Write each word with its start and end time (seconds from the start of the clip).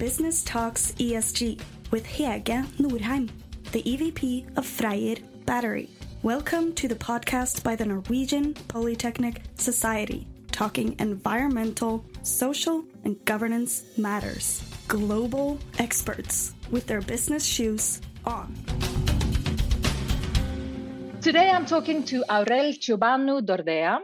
Business 0.00 0.42
Talks 0.42 0.92
ESG 0.92 1.60
with 1.90 2.06
Hege 2.06 2.64
Norheim, 2.78 3.28
the 3.72 3.82
EVP 3.82 4.56
of 4.56 4.64
Freyr 4.64 5.18
Battery. 5.44 5.90
Welcome 6.22 6.72
to 6.76 6.88
the 6.88 6.94
podcast 6.94 7.62
by 7.62 7.76
the 7.76 7.84
Norwegian 7.84 8.54
Polytechnic 8.68 9.42
Society, 9.56 10.26
talking 10.52 10.96
environmental, 11.00 12.02
social, 12.22 12.82
and 13.04 13.22
governance 13.26 13.84
matters. 13.98 14.64
Global 14.88 15.58
experts 15.78 16.54
with 16.70 16.86
their 16.86 17.02
business 17.02 17.44
shoes 17.44 18.00
on. 18.24 18.54
Today 21.20 21.50
I'm 21.50 21.66
talking 21.66 22.04
to 22.04 22.24
Aurel 22.30 22.72
Ciobanu 22.72 23.42
Dordea, 23.44 23.98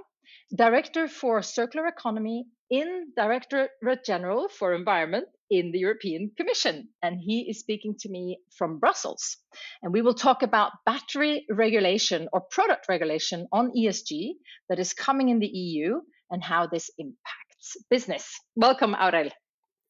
Director 0.54 1.08
for 1.08 1.40
Circular 1.40 1.86
Economy 1.86 2.44
in 2.68 3.12
Directorate 3.16 4.04
General 4.04 4.50
for 4.50 4.74
Environment 4.74 5.24
in 5.50 5.72
the 5.72 5.78
European 5.78 6.30
Commission. 6.36 6.88
And 7.02 7.20
he 7.20 7.48
is 7.48 7.60
speaking 7.60 7.94
to 8.00 8.08
me 8.08 8.38
from 8.56 8.78
Brussels. 8.78 9.36
And 9.82 9.92
we 9.92 10.02
will 10.02 10.14
talk 10.14 10.42
about 10.42 10.72
battery 10.84 11.46
regulation 11.50 12.28
or 12.32 12.40
product 12.40 12.86
regulation 12.88 13.46
on 13.52 13.72
ESG 13.76 14.32
that 14.68 14.78
is 14.78 14.92
coming 14.92 15.28
in 15.28 15.38
the 15.38 15.46
EU 15.46 16.00
and 16.30 16.42
how 16.42 16.66
this 16.66 16.90
impacts 16.98 17.76
business. 17.90 18.28
Welcome, 18.54 18.94
Aurel. 18.94 19.30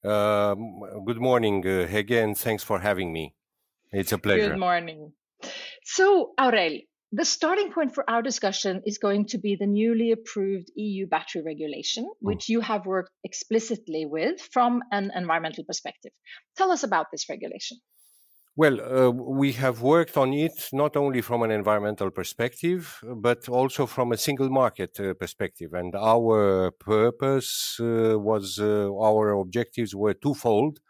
Um, 0.05 0.81
good 1.05 1.21
morning, 1.21 1.67
uh, 1.67 1.89
again. 1.91 2.35
Thanks 2.35 2.63
for 2.63 2.79
having 2.79 3.13
me. 3.13 3.35
It's 3.93 4.13
a 4.13 4.19
pleasure. 4.19 4.51
Good 4.51 4.59
morning. 4.59 5.13
So, 5.85 6.33
Aurel, 6.39 6.81
the 7.17 7.25
starting 7.25 7.73
point 7.73 7.95
for 7.95 8.09
our 8.11 8.21
discussion 8.21 8.83
is 8.85 8.99
going 8.99 9.25
to 9.33 9.39
be 9.39 9.57
the 9.59 9.67
newly 9.67 10.13
approved 10.13 10.69
EU 10.77 11.07
battery 11.07 11.43
regulation, 11.43 12.05
mm. 12.05 12.15
which 12.21 12.51
you 12.51 12.61
have 12.61 12.85
worked 12.85 13.11
explicitly 13.25 14.05
with 14.05 14.39
from 14.53 14.83
an 14.93 15.11
environmental 15.15 15.65
perspective. 15.65 16.13
Tell 16.59 16.71
us 16.71 16.83
about 16.83 17.07
this 17.11 17.25
regulation. 17.31 17.79
Well, 18.55 18.81
uh, 18.81 19.11
we 19.11 19.53
have 19.53 19.81
worked 19.81 20.17
on 20.17 20.33
it 20.35 20.69
not 20.73 20.97
only 20.97 21.23
from 21.23 21.43
an 21.43 21.51
environmental 21.51 22.11
perspective, 22.11 22.99
but 23.03 23.49
also 23.49 23.87
from 23.87 24.13
a 24.13 24.19
single 24.19 24.51
market 24.51 24.99
uh, 25.01 25.15
perspective. 25.15 25.73
And 25.73 25.95
our 25.95 26.71
purpose 26.73 27.79
uh, 27.81 28.19
was, 28.19 28.59
uh, 28.59 28.89
our 29.09 29.33
objectives 29.33 29.95
were 29.95 30.15
twofold. 30.15 30.81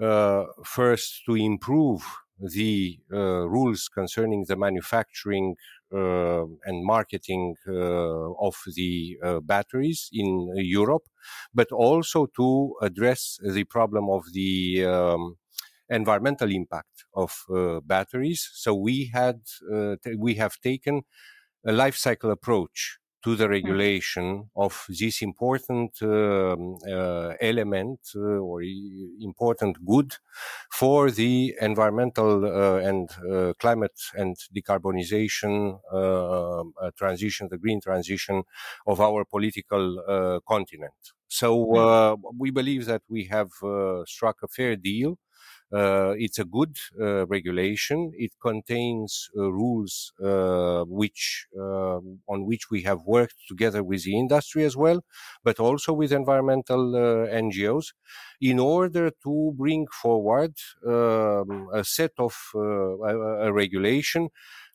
Uh, 0.00 0.44
first, 0.64 1.22
to 1.26 1.34
improve 1.34 2.02
the 2.42 2.98
uh, 3.12 3.48
rules 3.48 3.88
concerning 3.88 4.44
the 4.48 4.56
manufacturing 4.56 5.56
uh, 5.94 6.44
and 6.64 6.84
marketing 6.84 7.54
uh, 7.68 8.32
of 8.32 8.56
the 8.74 9.16
batteries 9.42 10.08
in 10.12 10.52
Europe, 10.56 11.04
but 11.54 11.70
also 11.72 12.26
to 12.36 12.74
address 12.82 13.38
the 13.42 13.64
problem 13.64 14.08
of 14.10 14.24
the 14.32 14.84
um, 14.84 15.36
environmental 15.88 16.50
impact 16.50 17.04
of 17.14 17.44
uh, 17.54 17.80
batteries. 17.80 18.48
So 18.54 18.74
we 18.74 19.10
had 19.12 19.40
uh, 19.72 19.96
t- 20.02 20.16
we 20.18 20.34
have 20.34 20.60
taken 20.60 21.02
a 21.66 21.72
life 21.72 21.96
cycle 21.96 22.30
approach 22.30 22.98
to 23.22 23.36
the 23.36 23.46
hmm. 23.46 23.52
regulation 23.52 24.50
of 24.56 24.86
this 24.88 25.22
important 25.22 25.90
um, 26.02 26.76
uh, 26.88 27.34
element 27.40 28.00
uh, 28.16 28.20
or 28.20 28.62
important 29.20 29.84
good 29.84 30.14
for 30.70 31.10
the 31.10 31.54
environmental 31.60 32.44
uh, 32.44 32.78
and 32.78 33.10
uh, 33.30 33.52
climate 33.58 33.98
and 34.14 34.36
decarbonization 34.54 35.78
um, 35.92 36.74
uh, 36.80 36.90
transition, 36.96 37.48
the 37.50 37.58
green 37.58 37.80
transition 37.80 38.42
of 38.86 39.00
our 39.00 39.24
political 39.24 39.98
uh, 40.08 40.40
continent. 40.48 40.94
So 41.28 42.16
hmm. 42.18 42.38
we 42.38 42.50
believe 42.50 42.86
that 42.86 43.02
we 43.08 43.24
have 43.24 43.50
struck 44.06 44.42
a 44.42 44.48
fair 44.48 44.76
deal 44.76 45.12
uh, 45.12 45.16
it's 45.72 46.38
a 46.38 46.44
good 46.44 46.76
uh, 47.00 47.26
regulation. 47.26 48.12
It 48.16 48.32
contains 48.40 49.30
uh, 49.36 49.50
rules 49.50 50.12
uh, 50.22 50.84
which 50.86 51.46
on 51.56 52.46
which 52.46 52.70
we 52.70 52.82
have 52.82 53.02
worked 53.06 53.36
together 53.48 53.82
with 53.82 54.04
the 54.04 54.18
industry 54.18 54.64
as 54.64 54.76
well, 54.76 55.04
but 55.44 55.58
also 55.58 55.92
with 55.92 56.12
environmental 56.12 56.94
uh, 56.96 57.28
NGOs, 57.28 57.92
in 58.40 58.58
order 58.58 59.10
to 59.22 59.54
bring 59.56 59.86
forward 60.02 60.54
um, 60.86 61.68
a 61.72 61.84
set 61.84 62.12
of 62.18 62.34
uh, 62.54 62.60
a, 62.60 63.46
a, 63.46 63.52
regulation 63.52 64.28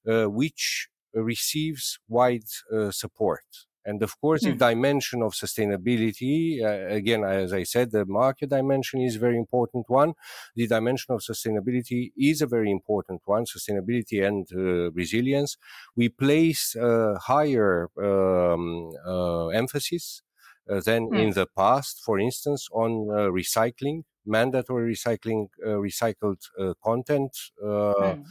which 0.06 0.88
receives 1.14 2.00
wide 2.08 2.48
support. 2.92 3.67
And 3.88 4.04
of 4.04 4.20
course, 4.20 4.42
mm. 4.44 4.48
the 4.48 4.52
hmm. 4.52 4.70
dimension 4.70 5.20
of 5.24 5.32
sustainability, 5.32 6.62
uh, 6.62 6.94
again, 6.94 7.24
as 7.24 7.54
I 7.54 7.64
said, 7.64 7.92
the 7.92 8.06
market 8.06 8.50
dimension 8.50 9.00
is 9.00 9.16
a 9.16 9.20
very 9.20 9.38
important 9.38 9.86
one. 9.88 10.12
The 10.58 10.68
dimension 10.68 11.16
of 11.16 11.22
sustainability 11.22 12.12
is 12.18 12.42
a 12.42 12.48
very 12.48 12.70
important 12.70 13.22
one, 13.24 13.46
sustainability 13.46 14.18
and 14.28 14.46
uh, 14.54 14.92
resilience. 14.92 15.56
We 15.96 16.10
place 16.10 16.76
uh, 16.76 17.16
higher 17.32 17.90
um, 17.98 18.92
uh, 19.08 19.48
emphasis 19.62 20.22
uh, 20.70 20.82
than 20.82 21.10
mm. 21.10 21.24
in 21.24 21.30
the 21.32 21.48
past, 21.62 22.02
for 22.06 22.20
instance, 22.20 22.68
on 22.74 22.92
uh, 23.10 23.32
recycling, 23.42 24.04
mandatory 24.26 24.94
recycling, 24.94 25.48
recycled 25.66 26.42
content. 26.84 27.32
Mm 27.64 28.26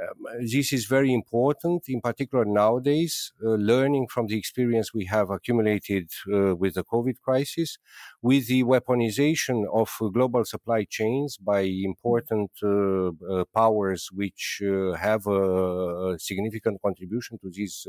um, 0.00 0.40
this 0.40 0.72
is 0.72 0.86
very 0.86 1.12
important, 1.12 1.84
in 1.88 2.00
particular 2.00 2.44
nowadays, 2.44 3.32
uh, 3.44 3.50
learning 3.50 4.06
from 4.08 4.26
the 4.26 4.38
experience 4.38 4.94
we 4.94 5.04
have 5.06 5.30
accumulated 5.30 6.10
uh, 6.32 6.54
with 6.56 6.74
the 6.74 6.84
COVID 6.84 7.16
crisis, 7.22 7.78
with 8.22 8.46
the 8.46 8.62
weaponization 8.64 9.64
of 9.72 9.90
uh, 10.00 10.08
global 10.08 10.44
supply 10.44 10.86
chains 10.88 11.36
by 11.36 11.60
important 11.60 12.50
uh, 12.62 13.08
uh, 13.08 13.44
powers 13.54 14.08
which 14.12 14.62
have 14.98 15.26
a, 15.26 16.16
significant 16.18 16.80
contribution 16.82 17.38
to 17.38 17.50
these 17.50 17.86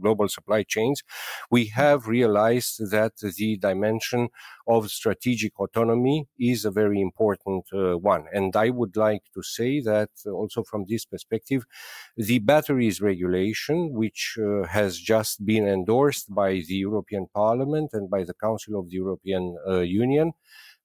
global 0.00 0.28
supply 0.28 0.62
chains, 0.62 1.02
we 1.50 1.66
have 1.66 2.06
realized 2.06 2.90
that 2.90 3.12
the 3.38 3.56
dimension 3.58 4.28
of 4.66 4.90
strategic 4.90 5.58
autonomy 5.58 6.28
is 6.38 6.64
a 6.64 6.70
very 6.70 7.00
important 7.00 7.64
one. 7.72 8.26
And 8.32 8.54
I 8.54 8.70
would 8.70 8.96
like 8.96 9.24
to 9.34 9.42
say 9.42 9.80
that 9.80 10.10
also 10.26 10.62
from 10.62 10.84
this 10.88 11.04
perspective, 11.04 11.32
perspective, 11.32 11.66
the 12.16 12.38
batteries 12.40 13.00
regulation, 13.00 13.92
which 13.92 14.36
uh, 14.38 14.66
has 14.66 14.98
just 14.98 15.44
been 15.44 15.66
endorsed 15.66 16.34
by 16.34 16.52
the 16.68 16.78
European 16.88 17.26
Parliament 17.34 17.90
and 17.92 18.10
by 18.10 18.24
the 18.24 18.34
Council 18.34 18.78
of 18.78 18.88
the 18.90 18.96
European 18.96 19.56
uh, 19.66 19.71
Uh, 19.72 19.80
union, 19.80 20.32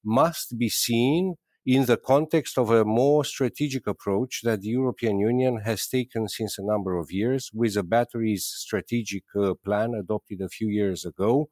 must 0.04 0.58
be 0.58 0.68
seen 0.68 1.36
in 1.68 1.84
the 1.84 1.98
context 1.98 2.56
of 2.56 2.70
a 2.70 2.82
more 2.82 3.22
strategic 3.22 3.86
approach 3.86 4.40
that 4.42 4.62
the 4.62 4.68
European 4.68 5.18
Union 5.18 5.60
has 5.66 5.86
taken 5.86 6.26
since 6.26 6.58
a 6.58 6.64
number 6.64 6.96
of 6.96 7.10
years 7.10 7.50
with 7.52 7.76
a 7.76 7.82
batteries 7.82 8.46
strategic 8.46 9.24
uh, 9.36 9.52
plan 9.62 9.92
adopted 9.92 10.40
a 10.40 10.48
few 10.48 10.68
years 10.68 11.04
ago. 11.04 11.50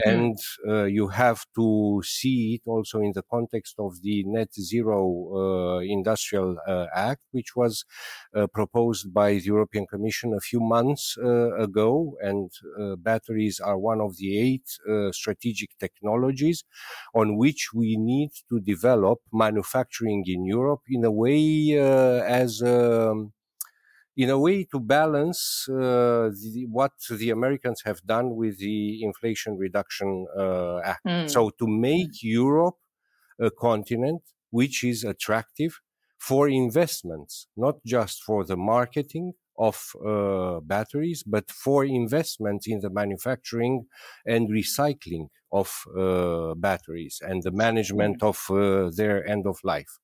Mm. 0.00 0.10
And 0.10 0.38
uh, 0.66 0.84
you 0.84 1.08
have 1.08 1.44
to 1.56 2.00
see 2.02 2.54
it 2.54 2.62
also 2.64 3.00
in 3.00 3.12
the 3.14 3.24
context 3.30 3.74
of 3.78 4.00
the 4.00 4.24
Net 4.24 4.54
Zero 4.54 5.00
uh, 5.36 5.78
Industrial 5.80 6.56
uh, 6.66 6.86
Act, 6.94 7.20
which 7.32 7.54
was 7.54 7.84
uh, 8.34 8.46
proposed 8.46 9.12
by 9.12 9.34
the 9.34 9.50
European 9.56 9.86
Commission 9.86 10.32
a 10.32 10.40
few 10.40 10.60
months 10.60 11.14
uh, 11.22 11.54
ago. 11.58 12.14
And 12.22 12.50
batteries 13.02 13.60
are 13.60 13.78
one 13.78 14.00
of 14.00 14.16
the 14.16 14.30
eight 14.38 14.66
strategic 15.12 15.76
technologies 15.78 16.64
on 17.14 17.36
which 17.36 17.68
we 17.74 17.98
need 17.98 18.30
to 18.48 18.60
develop 18.60 19.18
manufacturing 19.30 19.57
manufacturing 19.58 20.24
in 20.26 20.44
Europe 20.44 20.82
in 20.88 21.04
a 21.04 21.10
way 21.10 21.78
uh, 21.78 22.22
as 22.42 22.62
um, 22.62 23.32
in 24.16 24.30
a 24.30 24.38
way 24.38 24.64
to 24.64 24.80
balance 24.80 25.68
uh, 25.68 26.30
the, 26.42 26.66
what 26.70 26.92
the 27.10 27.30
Americans 27.30 27.82
have 27.84 28.00
done 28.04 28.34
with 28.34 28.58
the 28.58 29.02
Inflation 29.02 29.56
Reduction 29.56 30.26
uh, 30.36 30.78
Act. 30.92 31.04
Mm. 31.06 31.30
So 31.30 31.50
to 31.50 31.66
make 31.66 32.22
Europe 32.22 32.78
a 33.40 33.50
continent 33.50 34.22
which 34.50 34.82
is 34.82 35.04
attractive 35.04 35.72
for 36.18 36.48
investments, 36.48 37.46
not 37.56 37.76
just 37.86 38.22
for 38.24 38.44
the 38.44 38.56
marketing 38.56 39.34
of 39.56 39.76
uh, 40.04 40.60
batteries, 40.60 41.22
but 41.22 41.50
for 41.50 41.84
investments 41.84 42.66
in 42.66 42.80
the 42.80 42.90
manufacturing 42.90 43.86
and 44.26 44.48
recycling 44.48 45.28
of 45.52 45.72
uh, 45.98 46.54
batteries 46.54 47.20
and 47.22 47.42
the 47.42 47.50
management 47.52 48.22
of 48.22 48.38
uh, 48.50 48.90
their 48.94 49.26
end 49.28 49.46
of 49.46 49.58
life. 49.64 49.98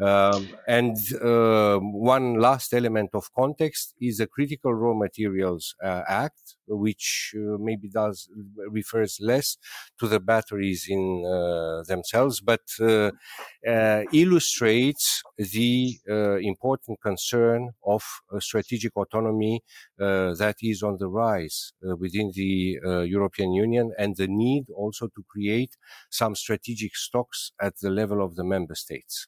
Um, 0.00 0.48
and 0.68 0.96
uh, 1.20 1.78
one 1.80 2.34
last 2.34 2.72
element 2.72 3.10
of 3.14 3.32
context 3.34 3.94
is 4.00 4.18
the 4.18 4.28
Critical 4.28 4.72
Raw 4.72 4.94
Materials 4.94 5.74
uh, 5.82 6.02
Act, 6.08 6.54
which 6.68 7.34
uh, 7.36 7.56
maybe 7.58 7.88
does 7.88 8.28
refers 8.70 9.18
less 9.20 9.56
to 9.98 10.06
the 10.06 10.20
batteries 10.20 10.86
in 10.88 11.24
uh, 11.26 11.82
themselves, 11.88 12.40
but 12.40 12.60
uh, 12.80 13.10
uh, 13.66 14.02
illustrates 14.12 15.22
the 15.36 15.98
important 16.42 17.00
concern 17.02 17.70
of 17.84 18.04
strategic 18.38 18.96
autonomy 18.96 19.62
that 19.98 20.56
is 20.62 20.82
on 20.82 20.96
the 20.98 21.08
rise 21.08 21.72
within 21.98 22.30
the 22.34 22.78
European 23.08 23.52
Union 23.52 23.92
and 23.98 24.16
the 24.16 24.28
need 24.28 24.66
also 24.78 25.08
to 25.08 25.22
create 25.28 25.76
some 26.10 26.34
strategic 26.34 26.96
stocks 26.96 27.52
at 27.60 27.74
the 27.82 27.90
level 27.90 28.24
of 28.24 28.36
the 28.36 28.44
member 28.44 28.74
states. 28.74 29.26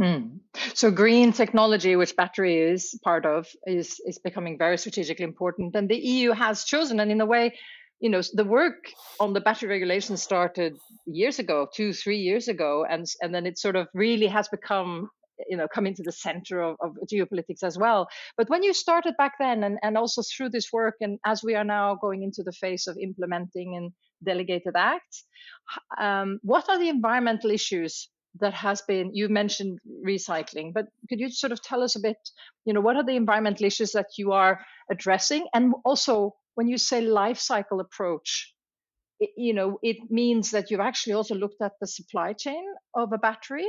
Hmm. 0.00 0.38
So 0.74 0.90
green 0.90 1.32
technology, 1.32 1.94
which 1.94 2.16
battery 2.16 2.56
is 2.56 2.98
part 3.04 3.26
of, 3.26 3.46
is 3.66 4.00
is 4.06 4.18
becoming 4.18 4.56
very 4.56 4.78
strategically 4.78 5.24
important, 5.24 5.76
and 5.76 5.88
the 5.90 5.98
EU 6.14 6.32
has 6.32 6.64
chosen, 6.64 7.00
and 7.00 7.10
in 7.10 7.20
a 7.20 7.26
way, 7.26 7.52
you 8.00 8.08
know, 8.08 8.22
the 8.32 8.44
work 8.44 8.90
on 9.18 9.34
the 9.34 9.42
battery 9.42 9.68
regulation 9.68 10.16
started 10.16 10.78
years 11.04 11.38
ago, 11.38 11.68
two, 11.74 11.92
three 11.92 12.16
years 12.16 12.48
ago, 12.48 12.86
and 12.88 13.04
and 13.20 13.34
then 13.34 13.44
it 13.44 13.58
sort 13.58 13.76
of 13.76 13.88
really 13.92 14.26
has 14.26 14.48
become 14.48 15.10
you 15.48 15.56
know 15.56 15.66
come 15.68 15.86
into 15.86 16.02
the 16.02 16.12
center 16.12 16.60
of, 16.60 16.76
of, 16.80 16.96
geopolitics 17.12 17.62
as 17.62 17.78
well. 17.78 18.08
But 18.36 18.48
when 18.48 18.62
you 18.62 18.74
started 18.74 19.14
back 19.16 19.34
then 19.38 19.64
and, 19.64 19.78
and 19.82 19.96
also 19.96 20.22
through 20.22 20.50
this 20.50 20.68
work 20.72 20.96
and 21.00 21.18
as 21.24 21.42
we 21.42 21.54
are 21.54 21.64
now 21.64 21.96
going 21.96 22.22
into 22.22 22.42
the 22.42 22.52
phase 22.52 22.86
of 22.86 22.96
implementing 22.98 23.76
and 23.76 23.92
delegated 24.22 24.74
acts 24.76 25.24
um, 25.98 26.38
what 26.42 26.68
are 26.68 26.78
the 26.78 26.90
environmental 26.90 27.50
issues 27.50 28.10
that 28.38 28.52
has 28.52 28.82
been 28.82 29.10
you 29.14 29.28
mentioned 29.28 29.78
recycling 30.06 30.72
but 30.74 30.84
could 31.08 31.18
you 31.18 31.30
sort 31.30 31.52
of 31.52 31.62
tell 31.62 31.82
us 31.82 31.96
a 31.96 32.00
bit 32.00 32.18
you 32.66 32.74
know 32.74 32.80
what 32.80 32.96
are 32.96 33.04
the 33.04 33.16
environmental 33.16 33.64
issues 33.64 33.92
that 33.92 34.06
you 34.18 34.32
are 34.32 34.60
addressing? 34.90 35.46
And 35.54 35.74
also 35.84 36.34
when 36.54 36.68
you 36.68 36.76
say 36.76 37.00
life 37.00 37.38
cycle 37.38 37.80
approach 37.80 38.52
it, 39.20 39.30
you 39.36 39.54
know 39.54 39.78
it 39.82 39.98
means 40.10 40.50
that 40.50 40.70
you've 40.70 40.80
actually 40.80 41.14
also 41.14 41.34
looked 41.34 41.62
at 41.62 41.72
the 41.80 41.86
supply 41.86 42.32
chain 42.32 42.64
of 42.94 43.12
a 43.12 43.18
battery 43.18 43.68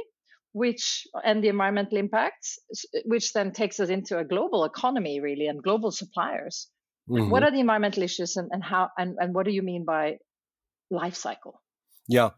which 0.54 1.08
and 1.24 1.44
the 1.44 1.48
environmental 1.48 1.98
impacts 1.98 2.60
which 3.06 3.34
then 3.34 3.52
takes 3.52 3.80
us 3.80 3.90
into 3.90 4.18
a 4.18 4.26
global 4.26 4.66
economy 4.66 5.20
really 5.20 5.48
and 5.48 5.64
global 5.64 5.92
suppliers. 5.92 6.68
Mm-hmm. 7.10 7.32
what 7.32 7.44
are 7.44 7.52
the 7.52 7.60
environmental 7.60 8.04
issues 8.04 8.38
and, 8.38 8.50
and 8.52 8.64
how 8.64 8.90
and, 8.98 9.18
and 9.20 9.34
what 9.34 9.46
do 9.46 9.52
you 9.52 9.64
mean 9.64 9.86
by 9.86 10.18
life 10.92 11.16
cycle? 11.16 11.62
Yeah. 12.08 12.30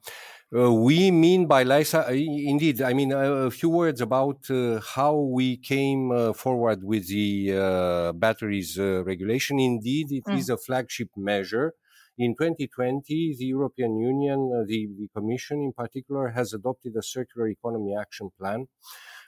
Uh, 0.55 0.71
we 0.71 1.11
mean 1.11 1.47
by 1.47 1.63
life 1.63 1.95
uh, 1.95 2.05
indeed 2.09 2.79
i 2.81 2.93
mean 2.93 3.11
a 3.11 3.49
few 3.49 3.69
words 3.69 4.01
about 4.01 4.37
uh, 4.51 4.79
how 4.95 5.15
we 5.15 5.57
came 5.57 6.11
uh, 6.11 6.31
forward 6.31 6.83
with 6.83 7.07
the 7.07 7.51
uh, 7.51 8.11
batteries 8.13 8.77
uh, 8.79 9.03
regulation. 9.03 9.59
Indeed 9.59 10.11
it 10.11 10.25
mm. 10.25 10.37
is 10.37 10.49
a 10.49 10.57
flagship 10.57 11.09
measure 11.17 11.73
in 12.17 12.35
2020, 12.35 13.35
the 13.37 13.45
European 13.45 13.97
Union, 13.97 14.51
uh, 14.53 14.63
the, 14.67 14.87
the 14.97 15.07
Commission 15.15 15.61
in 15.61 15.73
particular, 15.73 16.29
has 16.29 16.53
adopted 16.53 16.95
a 16.95 17.03
circular 17.03 17.47
economy 17.47 17.95
action 17.99 18.29
plan, 18.39 18.67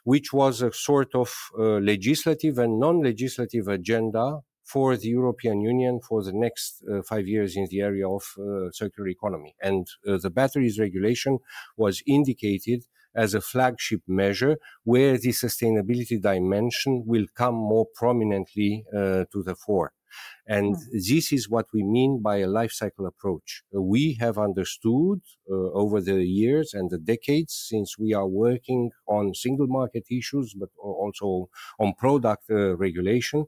which 0.03 0.31
was 0.31 0.61
a 0.61 0.71
sort 0.71 1.15
of 1.15 1.33
uh, 1.57 1.79
legislative 1.79 2.57
and 2.59 2.79
non-legislative 2.79 3.67
agenda 3.67 4.39
for 4.63 4.97
the 4.97 5.07
European 5.07 5.61
Union 5.61 5.99
for 5.99 6.23
the 6.23 6.33
next 6.33 6.83
uh, 6.91 7.01
five 7.03 7.27
years 7.27 7.55
in 7.55 7.67
the 7.69 7.81
area 7.81 8.07
of 8.07 8.23
uh, 8.37 8.71
circular 8.71 9.07
economy. 9.09 9.55
And 9.61 9.87
uh, 10.07 10.17
the 10.17 10.31
batteries 10.31 10.79
regulation 10.79 11.39
was 11.77 12.01
indicated 12.07 12.85
as 13.15 13.33
a 13.33 13.41
flagship 13.41 14.01
measure 14.07 14.57
where 14.83 15.17
the 15.17 15.29
sustainability 15.29 16.21
dimension 16.21 17.03
will 17.05 17.25
come 17.33 17.55
more 17.55 17.85
prominently 17.95 18.85
uh, 18.93 19.25
to 19.31 19.43
the 19.43 19.55
fore. 19.55 19.93
And 20.47 20.75
mm. 20.75 20.79
this 20.91 21.31
is 21.31 21.49
what 21.49 21.67
we 21.73 21.83
mean 21.83 22.21
by 22.21 22.37
a 22.37 22.47
life 22.47 22.71
cycle 22.71 23.05
approach. 23.05 23.63
Uh, 23.75 23.81
we 23.81 24.17
have 24.19 24.37
understood 24.37 25.21
uh, 25.49 25.53
over 25.71 26.01
the 26.01 26.23
years 26.23 26.73
and 26.73 26.89
the 26.89 26.97
decades 26.97 27.65
since 27.69 27.97
we 27.97 28.13
are 28.13 28.27
working 28.27 28.91
on 29.07 29.33
single 29.33 29.67
market 29.67 30.05
issues, 30.11 30.53
but 30.53 30.69
also 30.79 31.49
on 31.79 31.93
product 31.93 32.43
uh, 32.49 32.75
regulation, 32.77 33.45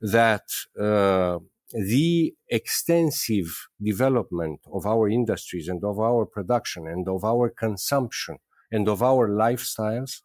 that 0.00 0.46
uh, 0.80 1.38
the 1.72 2.34
extensive 2.48 3.68
development 3.82 4.60
of 4.72 4.86
our 4.86 5.08
industries 5.08 5.68
and 5.68 5.82
of 5.82 5.98
our 5.98 6.24
production 6.26 6.86
and 6.86 7.08
of 7.08 7.24
our 7.24 7.48
consumption 7.48 8.36
and 8.70 8.88
of 8.88 9.02
our 9.02 9.28
lifestyles 9.28 10.20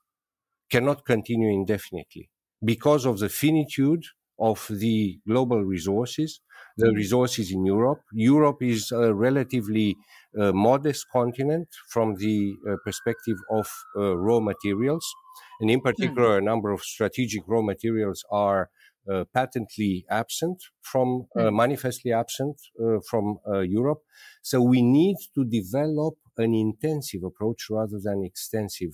cannot 0.69 1.05
continue 1.05 1.49
indefinitely 1.49 2.29
because 2.63 3.05
of 3.05 3.19
the 3.19 3.29
finitude 3.29 4.03
of 4.39 4.65
the 4.69 5.19
global 5.27 5.63
resources, 5.63 6.41
the 6.77 6.87
mm. 6.87 6.95
resources 6.95 7.51
in 7.51 7.65
Europe. 7.65 8.01
Europe 8.13 8.61
is 8.61 8.91
a 8.91 9.13
relatively 9.13 9.97
uh, 10.39 10.51
modest 10.51 11.05
continent 11.11 11.67
from 11.89 12.15
the 12.15 12.55
uh, 12.67 12.75
perspective 12.85 13.37
of 13.51 13.67
uh, 13.97 14.15
raw 14.17 14.39
materials. 14.39 15.05
And 15.59 15.69
in 15.69 15.81
particular, 15.81 16.29
mm. 16.29 16.37
a 16.37 16.41
number 16.41 16.71
of 16.71 16.81
strategic 16.81 17.43
raw 17.47 17.61
materials 17.61 18.23
are 18.31 18.69
uh, 19.09 19.23
patently 19.33 20.05
absent 20.09 20.61
from, 20.81 21.27
uh, 21.35 21.43
mm. 21.43 21.55
manifestly 21.55 22.13
absent 22.13 22.57
uh, 22.79 22.99
from 23.09 23.39
Europe. 23.63 24.01
So 24.43 24.61
we 24.61 24.81
need 24.81 25.15
to 25.35 25.45
develop 25.45 26.15
an 26.37 26.53
intensive 26.53 27.23
approach 27.23 27.67
rather 27.69 27.99
than 28.01 28.23
extensive 28.23 28.91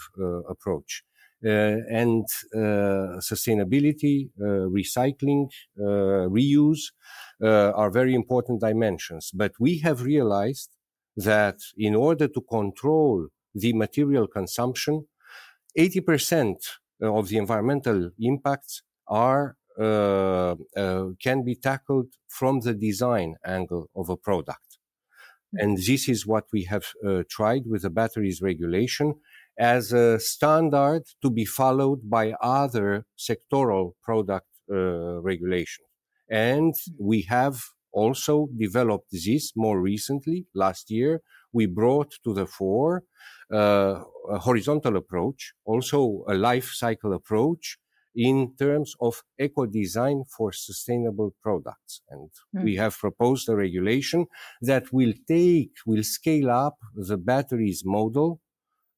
approach. 0.49 1.03
Uh, 1.43 1.83
and 1.91 2.25
uh, 2.55 3.19
sustainability, 3.19 4.29
uh, 4.39 4.67
recycling, 4.69 5.47
reuse 5.77 6.91
are 7.41 7.91
very 7.91 8.15
important 8.15 8.61
dimensions. 8.61 9.31
But 9.33 9.51
we 9.59 9.79
have 9.79 10.01
realized 10.01 10.69
that 11.17 11.59
in 11.77 11.95
order 11.95 12.27
to 12.27 12.41
control 12.41 13.27
the 13.53 13.73
material 13.73 14.27
consumption, 14.27 15.07
80% 15.77 16.55
of 17.01 17.27
the 17.27 17.37
environmental 17.37 18.11
impacts 18.19 18.81
are 19.07 19.55
uh, 19.77 20.55
uh, 20.77 21.07
can 21.21 21.43
be 21.43 21.53
tackled 21.53 22.07
from 22.29 22.61
the 22.61 22.73
design 22.73 23.35
angle 23.45 23.89
of 23.93 24.09
a 24.09 24.15
product. 24.15 24.77
And 25.51 25.77
this 25.77 26.07
is 26.07 26.25
what 26.25 26.45
we 26.53 26.63
have 26.63 26.85
uh, 27.05 27.23
tried 27.29 27.63
with 27.65 27.81
the 27.81 27.89
batteries 27.89 28.41
regulation 28.41 29.15
as 29.57 29.93
a 29.93 30.19
standard 30.19 31.03
to 31.21 31.29
be 31.29 31.45
followed 31.45 32.09
by 32.09 32.33
other 32.41 33.05
sectoral 33.17 33.93
product 34.03 34.47
uh, 34.71 35.21
regulations. 35.21 35.87
And 36.29 36.73
we 36.99 37.21
have 37.23 37.61
also 37.93 38.47
developed 38.57 39.07
this 39.11 39.53
more 39.55 39.79
recently. 39.79 40.47
Last 40.53 40.91
year, 40.91 41.21
we 41.53 41.65
brought 41.65 42.13
to 42.23 42.33
the 42.33 42.45
fore 42.45 43.03
uh, 43.53 44.01
a 44.29 44.39
horizontal 44.39 44.97
approach, 44.97 45.53
also 45.65 46.25
a 46.27 46.33
life 46.33 46.71
cycle 46.73 47.13
approach 47.13 47.77
in 48.15 48.53
terms 48.57 48.93
of 49.01 49.21
eco 49.39 49.65
design 49.65 50.23
for 50.37 50.51
sustainable 50.51 51.35
products. 51.41 52.01
And 52.09 52.29
mm. 52.55 52.63
we 52.63 52.75
have 52.75 52.97
proposed 52.97 53.49
a 53.49 53.55
regulation 53.55 54.25
that 54.61 54.91
will 54.91 55.13
take, 55.27 55.71
will 55.85 56.03
scale 56.03 56.49
up 56.49 56.77
the 56.95 57.17
batteries 57.17 57.83
model 57.85 58.39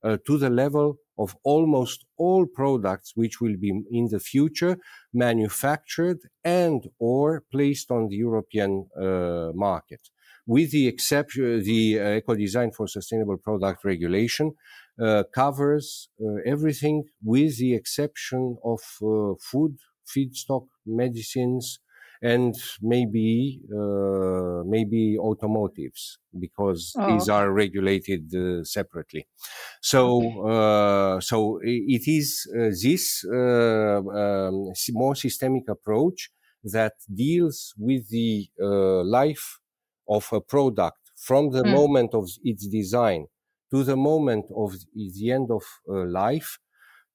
uh, 0.03 0.17
to 0.25 0.38
the 0.38 0.49
level 0.49 0.97
of 1.17 1.35
almost 1.44 2.05
all 2.17 2.45
products 2.45 3.13
which 3.15 3.41
will 3.41 3.57
be 3.60 3.72
in 3.91 4.07
the 4.12 4.19
future 4.19 4.77
manufactured 5.13 6.19
and 6.43 6.88
or 7.00 7.43
placed 7.51 7.89
on 7.91 8.07
the 8.07 8.15
European 8.15 8.88
uh, 9.00 9.50
market. 9.53 10.01
With 10.45 10.72
the 10.72 10.88
exception, 10.88 11.63
the 11.63 12.00
uh, 12.00 12.10
eco 12.17 12.36
design 12.36 12.72
for 12.72 12.88
sustainable 12.88 13.38
product 13.38 13.83
regulation 13.83 14.53
uh, 15.01 15.24
covers 15.33 16.10
uh, 16.22 16.36
everything 16.45 17.03
with 17.24 17.57
the 17.57 17.75
exception 17.75 18.57
of 18.63 18.79
uh, 19.01 19.33
food, 19.41 19.77
feedstock, 20.07 20.67
medicines, 20.86 21.79
and 22.21 22.55
maybe 22.81 23.62
uh, 23.71 24.63
maybe 24.65 25.17
automotives 25.17 26.17
because 26.39 26.93
oh. 26.97 27.12
these 27.12 27.29
are 27.29 27.51
regulated 27.51 28.33
uh, 28.36 28.63
separately. 28.63 29.27
So 29.81 30.47
uh, 30.47 31.19
so 31.19 31.59
it 31.63 32.07
is 32.07 32.47
uh, 32.55 32.69
this 32.83 33.24
uh, 33.25 34.00
um, 34.00 34.71
more 34.91 35.15
systemic 35.15 35.69
approach 35.69 36.29
that 36.63 36.93
deals 37.13 37.74
with 37.77 38.09
the 38.09 38.47
uh, 38.62 39.03
life 39.03 39.59
of 40.09 40.27
a 40.31 40.41
product 40.41 41.00
from 41.15 41.51
the 41.51 41.63
mm. 41.63 41.71
moment 41.71 42.13
of 42.13 42.29
its 42.43 42.67
design 42.67 43.27
to 43.71 43.83
the 43.83 43.95
moment 43.95 44.45
of 44.55 44.74
the 44.93 45.31
end 45.31 45.50
of 45.51 45.63
life 45.86 46.57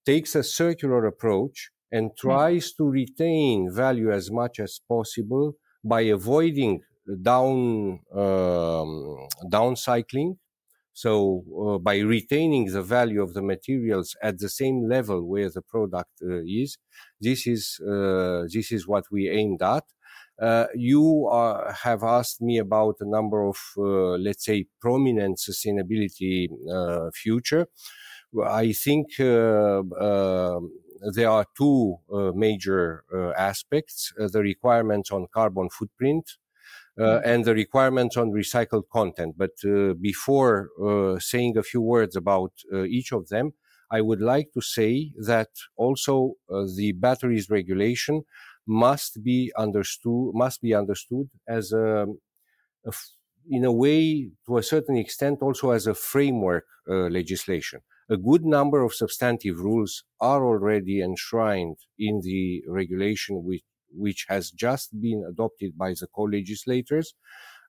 takes 0.04 0.34
a 0.34 0.42
circular 0.42 1.06
approach 1.06 1.70
and 1.92 2.10
hmm. 2.10 2.28
tries 2.28 2.72
to 2.72 2.84
retain 2.84 3.70
value 3.72 4.10
as 4.10 4.30
much 4.30 4.58
as 4.58 4.80
possible 4.88 5.54
by 5.84 6.00
avoiding 6.00 6.80
down 7.22 8.00
um, 8.14 9.28
downcycling 9.50 10.36
so 10.94 11.42
uh, 11.58 11.78
by 11.78 11.98
retaining 11.98 12.66
the 12.66 12.82
value 12.82 13.22
of 13.22 13.32
the 13.32 13.42
materials 13.42 14.14
at 14.22 14.38
the 14.38 14.48
same 14.48 14.88
level 14.88 15.26
where 15.26 15.50
the 15.50 15.62
product 15.62 16.10
uh, 16.22 16.40
is 16.46 16.76
this 17.20 17.46
is 17.46 17.80
uh, 17.80 18.42
this 18.52 18.70
is 18.72 18.86
what 18.86 19.04
we 19.10 19.28
aimed 19.30 19.62
at. 19.62 19.84
Uh, 20.40 20.66
you 20.74 21.28
have 21.84 22.02
asked 22.02 22.40
me 22.42 22.58
about 22.58 22.96
a 23.00 23.08
number 23.08 23.46
of 23.46 23.56
uh, 23.78 24.16
let's 24.26 24.44
say 24.44 24.66
prominent 24.80 25.38
sustainability 25.38 26.48
uh, 26.70 27.10
future. 27.14 27.66
I 28.44 28.72
think 28.72 29.20
um, 29.20 30.70
there 31.14 31.30
are 31.30 31.46
two 31.56 31.96
uh, 32.12 32.32
major 32.34 33.04
uh, 33.14 33.30
aspects 33.32 34.12
uh, 34.20 34.28
the 34.28 34.40
requirements 34.40 35.10
on 35.10 35.26
carbon 35.32 35.68
footprint 35.70 36.38
uh, 36.98 37.20
and 37.24 37.44
the 37.44 37.54
requirements 37.54 38.16
on 38.16 38.30
recycled 38.30 38.84
content. 38.92 39.36
But 39.36 39.52
uh, 39.64 39.94
before 39.94 40.70
uh, 40.82 41.18
saying 41.18 41.56
a 41.56 41.62
few 41.62 41.80
words 41.80 42.16
about 42.16 42.52
uh, 42.72 42.84
each 42.84 43.12
of 43.12 43.28
them, 43.28 43.52
I 43.90 44.00
would 44.00 44.20
like 44.20 44.52
to 44.54 44.60
say 44.62 45.12
that 45.26 45.50
also 45.76 46.34
uh, 46.50 46.64
the 46.76 46.92
batteries 46.92 47.50
regulation 47.50 48.22
must 48.66 49.22
be 49.24 49.52
understood 49.56 50.32
must 50.34 50.62
be 50.62 50.74
understood 50.74 51.28
as 51.48 51.72
a, 51.72 52.06
a 52.86 52.92
in 53.50 53.64
a 53.64 53.72
way, 53.72 54.30
to 54.46 54.56
a 54.58 54.62
certain 54.62 54.96
extent, 54.96 55.42
also 55.42 55.70
as 55.72 55.86
a 55.86 55.94
framework 55.94 56.66
uh, 56.88 57.08
legislation. 57.08 57.80
A 58.12 58.18
good 58.18 58.44
number 58.44 58.80
of 58.82 58.92
substantive 58.92 59.58
rules 59.58 60.04
are 60.20 60.44
already 60.44 61.00
enshrined 61.00 61.78
in 61.98 62.20
the 62.22 62.62
regulation 62.68 63.42
which 63.48 63.64
which 63.94 64.26
has 64.28 64.50
just 64.50 64.88
been 65.00 65.24
adopted 65.32 65.70
by 65.76 65.90
the 66.00 66.08
co-legislators 66.14 67.14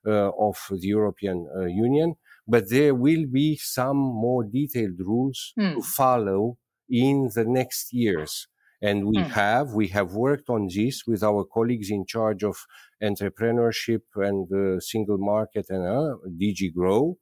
uh, 0.06 0.30
of 0.48 0.56
the 0.70 0.88
European 0.98 1.38
uh, 1.56 1.64
Union, 1.64 2.14
but 2.46 2.70
there 2.70 2.94
will 2.94 3.24
be 3.40 3.56
some 3.56 3.96
more 3.96 4.44
detailed 4.44 4.98
rules 4.98 5.52
mm. 5.58 5.74
to 5.74 5.82
follow 5.82 6.58
in 6.88 7.30
the 7.34 7.44
next 7.44 7.92
years. 7.92 8.48
And 8.82 9.06
we 9.06 9.16
mm. 9.16 9.30
have, 9.30 9.72
we 9.72 9.88
have 9.88 10.12
worked 10.12 10.50
on 10.50 10.68
this 10.74 11.04
with 11.06 11.22
our 11.22 11.44
colleagues 11.44 11.90
in 11.90 12.04
charge 12.06 12.42
of 12.44 12.56
entrepreneurship 13.02 14.02
and 14.16 14.46
uh, 14.52 14.80
single 14.80 15.18
market 15.18 15.66
and 15.70 15.86
uh, 15.86 16.16
DG 16.40 16.74
Grow 16.74 17.16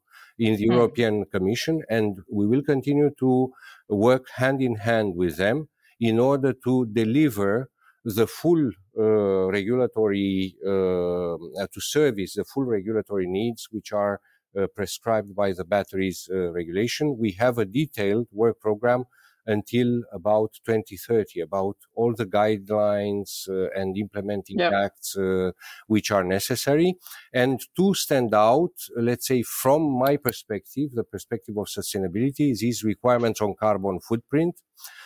in 0.46 0.56
the 0.56 0.66
mm. 0.66 0.74
European 0.74 1.24
Commission. 1.34 1.82
And 1.88 2.18
we 2.38 2.46
will 2.46 2.62
continue 2.62 3.10
to 3.20 3.52
work 3.88 4.24
hand 4.42 4.60
in 4.68 4.74
hand 4.88 5.14
with 5.14 5.36
them 5.36 5.68
in 6.00 6.18
order 6.18 6.52
to 6.66 6.86
deliver 6.86 7.70
the 8.04 8.26
full 8.26 8.70
uh, 8.98 9.02
regulatory 9.58 10.56
uh, 10.66 11.66
to 11.74 11.80
service 11.80 12.34
the 12.34 12.44
full 12.44 12.64
regulatory 12.64 13.26
needs 13.26 13.68
which 13.70 13.92
are 13.92 14.20
uh, 14.58 14.66
prescribed 14.74 15.34
by 15.34 15.52
the 15.52 15.64
batteries 15.64 16.28
regulation. 16.60 17.16
We 17.18 17.32
have 17.44 17.56
a 17.58 17.64
detailed 17.64 18.26
work 18.32 18.60
program 18.60 19.04
until 19.46 20.02
about 20.12 20.50
2030 20.64 21.40
about 21.40 21.76
all 21.94 22.14
the 22.14 22.26
guidelines 22.26 23.48
uh, 23.48 23.68
and 23.74 23.96
implementing 23.96 24.58
yep. 24.58 24.72
acts 24.72 25.16
uh, 25.16 25.50
which 25.86 26.10
are 26.10 26.24
necessary 26.24 26.94
and 27.32 27.60
to 27.76 27.94
stand 27.94 28.34
out 28.34 28.72
let's 28.96 29.26
say 29.26 29.42
from 29.42 29.82
my 29.82 30.16
perspective 30.16 30.90
the 30.94 31.04
perspective 31.04 31.56
of 31.56 31.66
sustainability 31.66 32.56
these 32.56 32.84
requirements 32.84 33.40
on 33.40 33.54
carbon 33.58 34.00
footprint 34.00 34.56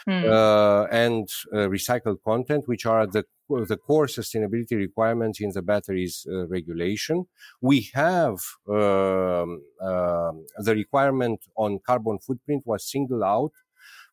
mm. 0.09 0.25
uh, 0.25 0.87
and 0.90 1.28
uh, 1.52 1.69
recycled 1.69 2.23
content, 2.25 2.64
which 2.66 2.87
are 2.87 3.07
the 3.07 3.25
the 3.49 3.76
core 3.76 4.07
sustainability 4.07 4.73
requirements 4.73 5.40
in 5.40 5.50
the 5.50 5.62
batteries 5.62 6.26
uh, 6.28 6.49
regulation. 6.49 7.26
We 7.61 7.90
have 7.95 8.38
um, 8.69 9.62
uh, 9.81 10.33
the 10.59 10.75
requirement 10.75 11.47
on 11.57 11.78
carbon 11.87 12.19
footprint 12.19 12.64
was 12.66 12.90
singled 12.90 13.23
out 13.23 13.52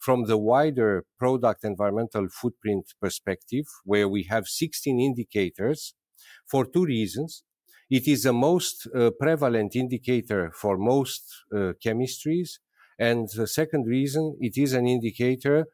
from 0.03 0.25
the 0.25 0.37
wider 0.37 1.05
product 1.17 1.63
environmental 1.63 2.27
footprint 2.29 2.85
perspective, 3.01 3.65
where 3.85 4.09
we 4.09 4.23
have 4.23 4.47
16 4.47 4.99
indicators 4.99 5.93
for 6.45 6.65
two 6.65 6.83
reasons. 6.83 7.43
It 7.89 8.05
is 8.05 8.23
the 8.23 8.33
most 8.33 8.87
uh, 8.87 9.11
prevalent 9.17 9.77
indicator 9.77 10.51
for 10.53 10.77
most 10.77 11.23
uh, 11.55 11.71
chemistries. 11.85 12.59
And 12.99 13.29
the 13.33 13.47
second 13.47 13.87
reason, 13.87 14.37
it 14.41 14.57
is 14.57 14.73
an 14.73 14.87
indicator 14.87 15.67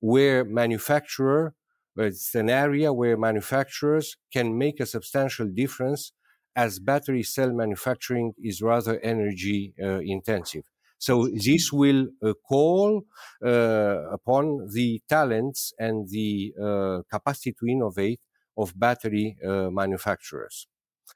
where 0.00 0.44
manufacturer, 0.44 1.54
it's 1.96 2.34
an 2.34 2.50
area 2.50 2.92
where 2.92 3.16
manufacturers 3.16 4.16
can 4.30 4.58
make 4.58 4.78
a 4.78 4.86
substantial 4.86 5.48
difference 5.48 6.12
as 6.54 6.78
battery 6.80 7.22
cell 7.22 7.50
manufacturing 7.52 8.34
is 8.42 8.60
rather 8.60 9.00
energy 9.00 9.72
uh, 9.82 10.00
intensive. 10.16 10.64
So 11.06 11.12
this 11.46 11.64
will 11.80 12.02
uh, 12.22 12.32
call 12.50 12.88
uh, 13.44 13.96
upon 14.18 14.44
the 14.76 14.88
talents 15.14 15.60
and 15.78 15.96
the 16.16 16.30
uh, 16.66 16.96
capacity 17.14 17.52
to 17.60 17.64
innovate 17.76 18.20
of 18.56 18.72
battery 18.78 19.36
manufacturers. 19.80 20.56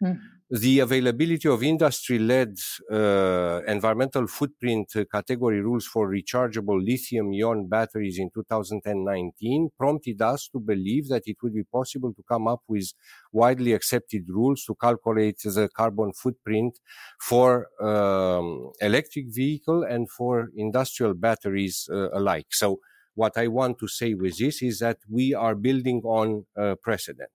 Mm. 0.03 0.19
The 0.51 0.79
availability 0.79 1.47
of 1.47 1.63
industry-led 1.63 2.57
uh, 2.91 3.61
environmental 3.67 4.27
footprint 4.27 4.89
uh, 4.97 5.05
category 5.13 5.61
rules 5.61 5.87
for 5.87 6.09
rechargeable 6.09 6.83
lithium-ion 6.83 7.69
batteries 7.69 8.19
in 8.19 8.31
2019 8.33 9.69
prompted 9.79 10.23
us 10.23 10.49
to 10.53 10.59
believe 10.59 11.09
that 11.09 11.25
it 11.27 11.37
would 11.43 11.53
be 11.53 11.65
possible 11.65 12.15
to 12.15 12.23
come 12.27 12.49
up 12.49 12.63
with 12.67 12.95
widely 13.31 13.75
accepted 13.75 14.23
rules 14.29 14.65
to 14.65 14.75
calculate 14.81 15.37
the 15.45 15.69
carbon 15.77 16.13
footprint 16.15 16.79
for 17.21 17.67
um, 17.83 18.71
electric 18.81 19.27
vehicle 19.29 19.83
and 19.83 20.11
for 20.11 20.49
industrial 20.57 21.13
batteries 21.13 21.91
uh, 21.93 22.09
alike. 22.13 22.47
So 22.53 22.81
what 23.15 23.37
I 23.37 23.49
want 23.49 23.79
to 23.81 23.89
say 23.89 24.15
with 24.15 24.39
this 24.39 24.63
is 24.63 24.79
that 24.79 24.97
we 25.11 25.35
are 25.35 25.55
building 25.55 26.01
on 26.05 26.47
precedent. 26.83 27.31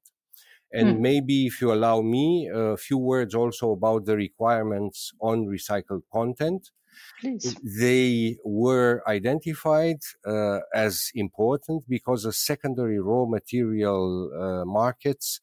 And 0.74 0.98
mm. 0.98 1.00
maybe 1.00 1.46
if 1.46 1.62
you 1.62 1.72
allow 1.72 2.02
me, 2.02 2.50
a 2.54 2.76
few 2.76 2.98
words 2.98 3.36
also 3.36 3.72
about 3.72 4.06
the 4.06 4.18
requirements 4.18 5.14
on 5.22 5.46
recycled 5.46 6.02
content. 6.12 6.72
Please. 7.20 7.56
They 7.64 8.38
were 8.44 9.02
identified 9.08 10.00
uh, 10.26 10.60
as 10.74 11.10
important 11.16 11.84
because 11.88 12.24
the 12.24 12.34
secondary 12.34 13.00
raw 13.00 13.26
material 13.26 14.32
uh, 14.34 14.66
markets 14.66 15.40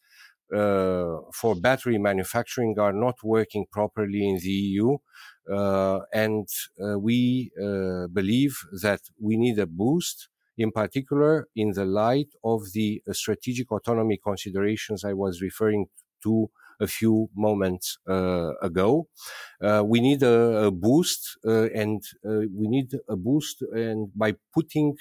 uh, 0.54 1.18
for 1.32 1.54
battery 1.54 1.98
manufacturing 1.98 2.76
are 2.78 2.92
not 2.92 3.22
working 3.22 3.66
properly 3.70 4.28
in 4.28 4.36
the 4.38 4.50
EU. 4.50 4.96
Uh, 5.50 6.00
and 6.12 6.48
uh, 6.82 6.98
we 6.98 7.50
uh, 7.60 8.06
believe 8.08 8.56
that 8.82 9.00
we 9.20 9.36
need 9.36 9.58
a 9.58 9.66
boost 9.66 10.28
in 10.64 10.70
particular 10.82 11.32
in 11.62 11.68
the 11.78 11.86
light 12.02 12.30
of 12.52 12.58
the 12.76 12.88
uh, 13.08 13.12
strategic 13.22 13.66
autonomy 13.76 14.18
considerations 14.30 15.04
I 15.04 15.14
was 15.24 15.40
referring 15.48 15.86
to 16.24 16.50
a 16.80 16.86
few 16.86 17.28
moments 17.34 17.98
uh, 18.08 18.52
ago. 18.62 19.08
Uh, 19.62 19.82
we 19.92 19.98
need 20.00 20.22
a, 20.22 20.66
a 20.68 20.70
boost, 20.70 21.22
uh, 21.46 21.68
and 21.82 22.02
uh, 22.26 22.44
we 22.58 22.66
need 22.76 22.88
a 23.08 23.16
boost, 23.16 23.62
and 23.86 23.98
by 24.14 24.30
putting, 24.54 24.96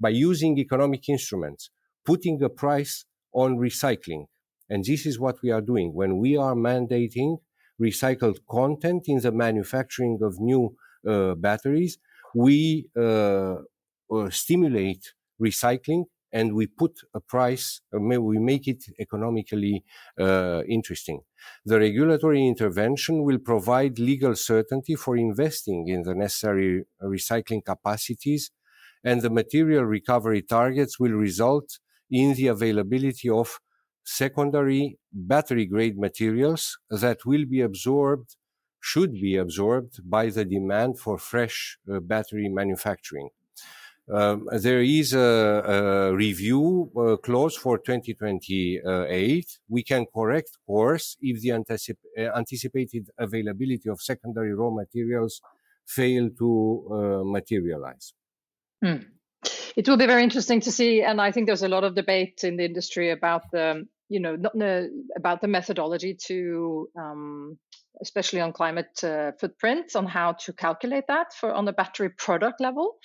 by 0.00 0.10
using 0.28 0.58
economic 0.58 1.08
instruments, 1.08 1.70
putting 2.04 2.42
a 2.42 2.48
price 2.48 3.04
on 3.32 3.56
recycling, 3.56 4.24
and 4.70 4.84
this 4.84 5.06
is 5.06 5.18
what 5.18 5.36
we 5.42 5.50
are 5.50 5.64
doing 5.72 5.88
when 6.00 6.18
we 6.18 6.36
are 6.36 6.54
mandating 6.54 7.38
recycled 7.80 8.38
content 8.48 9.02
in 9.06 9.18
the 9.20 9.32
manufacturing 9.32 10.18
of 10.22 10.40
new 10.40 10.76
uh, 11.08 11.34
batteries. 11.34 11.98
We 12.34 12.88
uh, 14.10 14.30
stimulate 14.30 15.12
recycling 15.40 16.04
and 16.34 16.52
we 16.52 16.66
put 16.66 16.98
a 17.14 17.20
price, 17.20 17.80
uh, 17.94 17.98
we 18.00 18.38
make 18.38 18.66
it 18.66 18.84
economically 18.98 19.84
uh, 20.18 20.62
interesting. 20.68 21.20
The 21.64 21.78
regulatory 21.78 22.44
intervention 22.46 23.22
will 23.22 23.38
provide 23.38 24.00
legal 24.00 24.34
certainty 24.34 24.96
for 24.96 25.16
investing 25.16 25.86
in 25.86 26.02
the 26.02 26.14
necessary 26.14 26.84
recycling 27.00 27.64
capacities, 27.64 28.50
and 29.04 29.22
the 29.22 29.30
material 29.30 29.84
recovery 29.84 30.42
targets 30.42 30.98
will 30.98 31.12
result 31.12 31.78
in 32.10 32.34
the 32.34 32.48
availability 32.48 33.28
of 33.28 33.60
secondary 34.02 34.98
battery 35.12 35.66
grade 35.66 35.96
materials 35.96 36.78
that 36.90 37.24
will 37.24 37.44
be 37.44 37.60
absorbed, 37.60 38.34
should 38.80 39.12
be 39.12 39.36
absorbed 39.36 40.00
by 40.04 40.28
the 40.30 40.44
demand 40.44 40.98
for 40.98 41.16
fresh 41.16 41.78
uh, 41.90 42.00
battery 42.00 42.48
manufacturing. 42.48 43.28
Um, 44.12 44.48
there 44.52 44.82
is 44.82 45.14
a, 45.14 45.18
a 45.18 46.14
review 46.14 46.90
uh, 46.96 47.16
clause 47.16 47.56
for 47.56 47.78
2028. 47.78 49.46
We 49.68 49.82
can 49.82 50.04
correct 50.14 50.50
course 50.66 51.16
if 51.22 51.40
the 51.40 51.48
anticip 51.50 51.96
uh, 52.18 52.36
anticipated 52.36 53.08
availability 53.18 53.88
of 53.88 54.02
secondary 54.02 54.54
raw 54.54 54.70
materials 54.70 55.40
fail 55.86 56.28
to 56.38 56.88
uh, 56.90 57.24
materialize. 57.24 58.12
Hmm. 58.82 58.96
It 59.76 59.88
will 59.88 59.96
be 59.96 60.06
very 60.06 60.22
interesting 60.22 60.60
to 60.60 60.72
see, 60.72 61.02
and 61.02 61.20
I 61.20 61.32
think 61.32 61.46
there's 61.46 61.62
a 61.62 61.68
lot 61.68 61.84
of 61.84 61.94
debate 61.94 62.44
in 62.44 62.56
the 62.56 62.64
industry 62.64 63.10
about 63.10 63.50
the, 63.52 63.86
you 64.08 64.20
know, 64.20 64.36
not 64.36 64.54
about 65.16 65.40
the 65.40 65.48
methodology 65.48 66.16
to 66.26 66.88
um, 66.98 67.58
especially 68.02 68.40
on 68.40 68.52
climate 68.52 69.02
uh, 69.02 69.32
on 69.94 70.06
how 70.06 70.32
to 70.32 70.52
calculate 70.52 71.04
that 71.08 71.32
for 71.32 71.52
on 71.52 71.64
the 71.64 71.72
battery 71.72 72.10
product 72.10 72.60
level, 72.60 72.96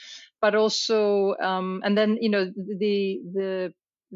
but 0.41 0.55
also 0.55 1.35
um, 1.41 1.81
and 1.83 1.97
then 1.97 2.17
you 2.21 2.29
know 2.29 2.45
the 2.45 3.19
the 3.33 3.73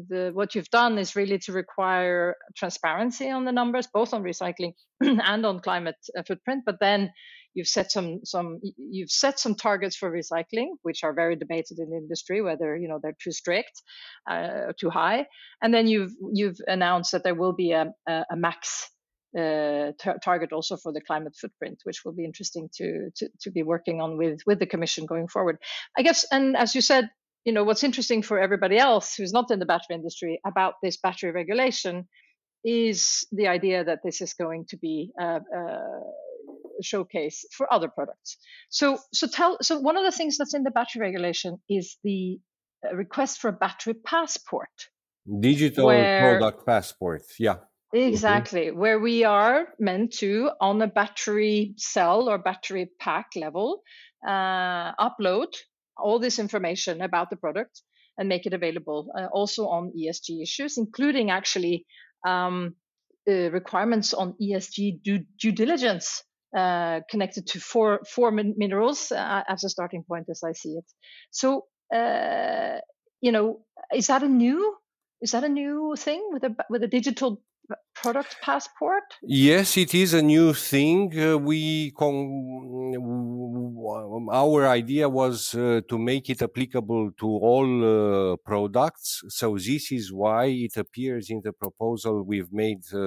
the 0.08 0.30
what 0.34 0.54
you've 0.54 0.70
done 0.70 0.98
is 0.98 1.14
really 1.14 1.38
to 1.38 1.52
require 1.52 2.34
transparency 2.56 3.30
on 3.30 3.44
the 3.44 3.52
numbers, 3.52 3.86
both 3.92 4.12
on 4.12 4.22
recycling 4.22 4.72
and 5.00 5.46
on 5.46 5.60
climate 5.60 5.96
uh, 6.18 6.22
footprint. 6.26 6.64
But 6.66 6.76
then 6.80 7.10
you've 7.54 7.68
set 7.68 7.90
some 7.90 8.20
some 8.24 8.60
you've 8.76 9.10
set 9.10 9.38
some 9.38 9.54
targets 9.54 9.96
for 9.96 10.10
recycling, 10.10 10.68
which 10.82 11.04
are 11.04 11.14
very 11.14 11.36
debated 11.36 11.78
in 11.78 11.90
the 11.90 11.96
industry 11.96 12.42
whether 12.42 12.76
you 12.76 12.88
know 12.88 12.98
they're 13.02 13.16
too 13.22 13.32
strict, 13.32 13.82
uh, 14.30 14.72
too 14.78 14.90
high. 14.90 15.26
And 15.62 15.72
then 15.72 15.86
you've 15.86 16.12
you've 16.32 16.58
announced 16.66 17.12
that 17.12 17.24
there 17.24 17.34
will 17.34 17.54
be 17.54 17.72
a, 17.72 17.92
a, 18.08 18.24
a 18.32 18.36
max 18.36 18.90
uh, 19.36 19.92
tar- 19.98 20.18
target 20.22 20.52
also 20.52 20.76
for 20.76 20.92
the 20.92 21.00
climate 21.00 21.34
footprint, 21.40 21.78
which 21.84 22.04
will 22.04 22.12
be 22.12 22.24
interesting 22.24 22.68
to, 22.76 23.10
to, 23.16 23.28
to 23.40 23.50
be 23.50 23.62
working 23.62 24.00
on 24.00 24.16
with 24.16 24.40
with 24.46 24.58
the 24.58 24.66
Commission 24.66 25.06
going 25.06 25.28
forward. 25.28 25.58
I 25.98 26.02
guess, 26.02 26.24
and 26.30 26.56
as 26.56 26.74
you 26.74 26.80
said, 26.80 27.10
you 27.44 27.52
know 27.52 27.64
what's 27.64 27.84
interesting 27.84 28.22
for 28.22 28.38
everybody 28.38 28.78
else 28.78 29.14
who's 29.14 29.32
not 29.32 29.50
in 29.50 29.58
the 29.58 29.66
battery 29.66 29.96
industry 29.96 30.40
about 30.46 30.74
this 30.82 30.96
battery 30.96 31.32
regulation 31.32 32.08
is 32.64 33.26
the 33.30 33.46
idea 33.46 33.84
that 33.84 34.00
this 34.02 34.22
is 34.22 34.32
going 34.32 34.64
to 34.70 34.78
be 34.78 35.10
a, 35.20 35.36
a 35.36 36.00
showcase 36.82 37.44
for 37.52 37.72
other 37.72 37.88
products. 37.88 38.36
So, 38.68 38.98
so 39.12 39.26
tell. 39.26 39.58
So 39.62 39.78
one 39.78 39.96
of 39.96 40.04
the 40.04 40.12
things 40.12 40.38
that's 40.38 40.54
in 40.54 40.62
the 40.62 40.70
battery 40.70 41.00
regulation 41.00 41.58
is 41.68 41.96
the 42.04 42.38
uh, 42.84 42.94
request 42.94 43.38
for 43.38 43.48
a 43.48 43.52
battery 43.52 43.94
passport. 43.94 44.70
Digital 45.40 45.86
where, 45.86 46.38
product 46.38 46.66
passport. 46.66 47.22
Yeah. 47.38 47.56
Exactly, 47.92 48.66
mm-hmm. 48.66 48.78
where 48.78 48.98
we 48.98 49.22
are 49.22 49.68
meant 49.78 50.14
to, 50.14 50.50
on 50.60 50.82
a 50.82 50.88
battery 50.88 51.74
cell 51.76 52.28
or 52.28 52.38
battery 52.38 52.90
pack 52.98 53.26
level, 53.36 53.82
uh, 54.26 54.92
upload 54.96 55.54
all 55.96 56.18
this 56.18 56.40
information 56.40 57.00
about 57.02 57.30
the 57.30 57.36
product 57.36 57.82
and 58.18 58.28
make 58.28 58.46
it 58.46 58.52
available 58.52 59.08
uh, 59.16 59.26
also 59.32 59.68
on 59.68 59.92
ESG 59.96 60.42
issues, 60.42 60.76
including 60.76 61.30
actually 61.30 61.86
um, 62.26 62.74
uh, 63.28 63.50
requirements 63.50 64.12
on 64.12 64.34
ESG 64.42 65.02
due, 65.02 65.24
due 65.40 65.52
diligence 65.52 66.24
uh, 66.56 67.00
connected 67.10 67.46
to 67.48 67.60
four 67.60 68.00
four 68.08 68.30
min- 68.30 68.54
minerals 68.56 69.12
uh, 69.12 69.42
as 69.48 69.64
a 69.64 69.68
starting 69.68 70.04
point, 70.04 70.26
as 70.30 70.42
I 70.44 70.52
see 70.52 70.70
it. 70.70 70.84
So, 71.30 71.66
uh, 71.94 72.78
you 73.20 73.32
know, 73.32 73.64
is 73.94 74.06
that 74.08 74.22
a 74.22 74.28
new 74.28 74.76
is 75.20 75.32
that 75.32 75.44
a 75.44 75.48
new 75.48 75.94
thing 75.96 76.28
with 76.32 76.44
a 76.44 76.56
with 76.70 76.82
a 76.82 76.88
digital 76.88 77.42
product 77.94 78.36
passport? 78.42 79.02
Yes, 79.22 79.76
it 79.76 79.94
is 79.94 80.14
a 80.14 80.22
new 80.22 80.52
thing. 80.52 81.12
Uh, 81.18 81.38
we 81.38 81.90
con- 81.92 82.94
our 84.30 84.66
idea 84.66 85.08
was 85.08 85.54
uh, 85.54 85.80
to 85.88 85.98
make 85.98 86.28
it 86.30 86.42
applicable 86.42 87.12
to 87.20 87.26
all 87.26 87.68
uh, 87.84 88.36
products. 88.44 89.22
So 89.28 89.56
this 89.56 89.90
is 89.92 90.12
why 90.12 90.46
it 90.46 90.76
appears 90.76 91.30
in 91.30 91.40
the 91.42 91.52
proposal 91.52 92.24
we've 92.24 92.52
made 92.52 92.82
uh, 92.92 92.98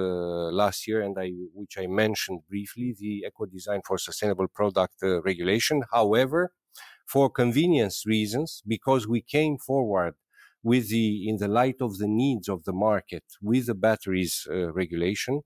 last 0.62 0.86
year, 0.88 1.02
and 1.02 1.16
I 1.18 1.30
which 1.54 1.78
I 1.78 1.86
mentioned 1.86 2.40
briefly, 2.48 2.94
the 2.98 3.24
Eco 3.26 3.46
Design 3.46 3.80
for 3.86 3.98
Sustainable 3.98 4.48
Product 4.48 4.94
uh, 5.02 5.22
Regulation. 5.22 5.82
However, 5.92 6.52
for 7.06 7.30
convenience 7.30 8.04
reasons, 8.06 8.62
because 8.66 9.08
we 9.08 9.22
came 9.22 9.56
forward 9.58 10.14
with 10.62 10.88
the 10.88 11.28
in 11.28 11.36
the 11.36 11.48
light 11.48 11.76
of 11.80 11.98
the 11.98 12.08
needs 12.08 12.48
of 12.48 12.64
the 12.64 12.72
market 12.72 13.24
with 13.40 13.66
the 13.66 13.74
batteries 13.74 14.46
uh, 14.50 14.72
regulation 14.72 15.40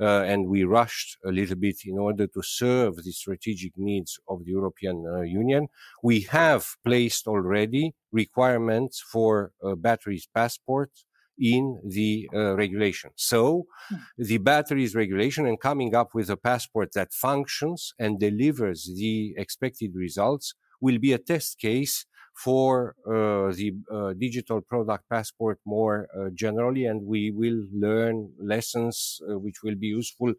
uh, 0.00 0.22
and 0.22 0.48
we 0.48 0.64
rushed 0.64 1.16
a 1.24 1.30
little 1.30 1.56
bit 1.56 1.76
in 1.84 1.98
order 1.98 2.26
to 2.26 2.42
serve 2.42 2.96
the 2.96 3.12
strategic 3.12 3.72
needs 3.76 4.18
of 4.28 4.44
the 4.44 4.50
European 4.50 5.04
uh, 5.06 5.20
Union 5.20 5.68
we 6.02 6.20
have 6.20 6.64
placed 6.84 7.26
already 7.26 7.94
requirements 8.12 9.02
for 9.12 9.52
batteries 9.76 10.26
passport 10.34 10.90
in 11.38 11.80
the 11.84 12.28
uh, 12.34 12.54
regulation. 12.56 13.10
So 13.16 13.66
hmm. 13.88 13.96
the 14.18 14.38
batteries 14.38 14.94
regulation 14.94 15.46
and 15.46 15.60
coming 15.60 15.94
up 15.94 16.14
with 16.14 16.30
a 16.30 16.36
passport 16.36 16.92
that 16.94 17.12
functions 17.12 17.92
and 17.98 18.18
delivers 18.18 18.90
the 18.96 19.34
expected 19.36 19.94
results 19.94 20.54
will 20.80 20.98
be 20.98 21.12
a 21.12 21.18
test 21.18 21.58
case 21.58 22.06
for 22.36 22.94
uh, 23.06 23.50
the 23.56 23.72
uh, 23.90 24.12
digital 24.12 24.60
product 24.60 25.04
passport 25.08 25.58
more 25.64 26.06
uh, 26.14 26.28
generally, 26.34 26.84
and 26.84 27.06
we 27.06 27.30
will 27.30 27.62
learn 27.72 28.30
lessons 28.38 29.20
uh, 29.28 29.38
which 29.38 29.62
will 29.62 29.74
be 29.74 29.86
useful 29.86 30.34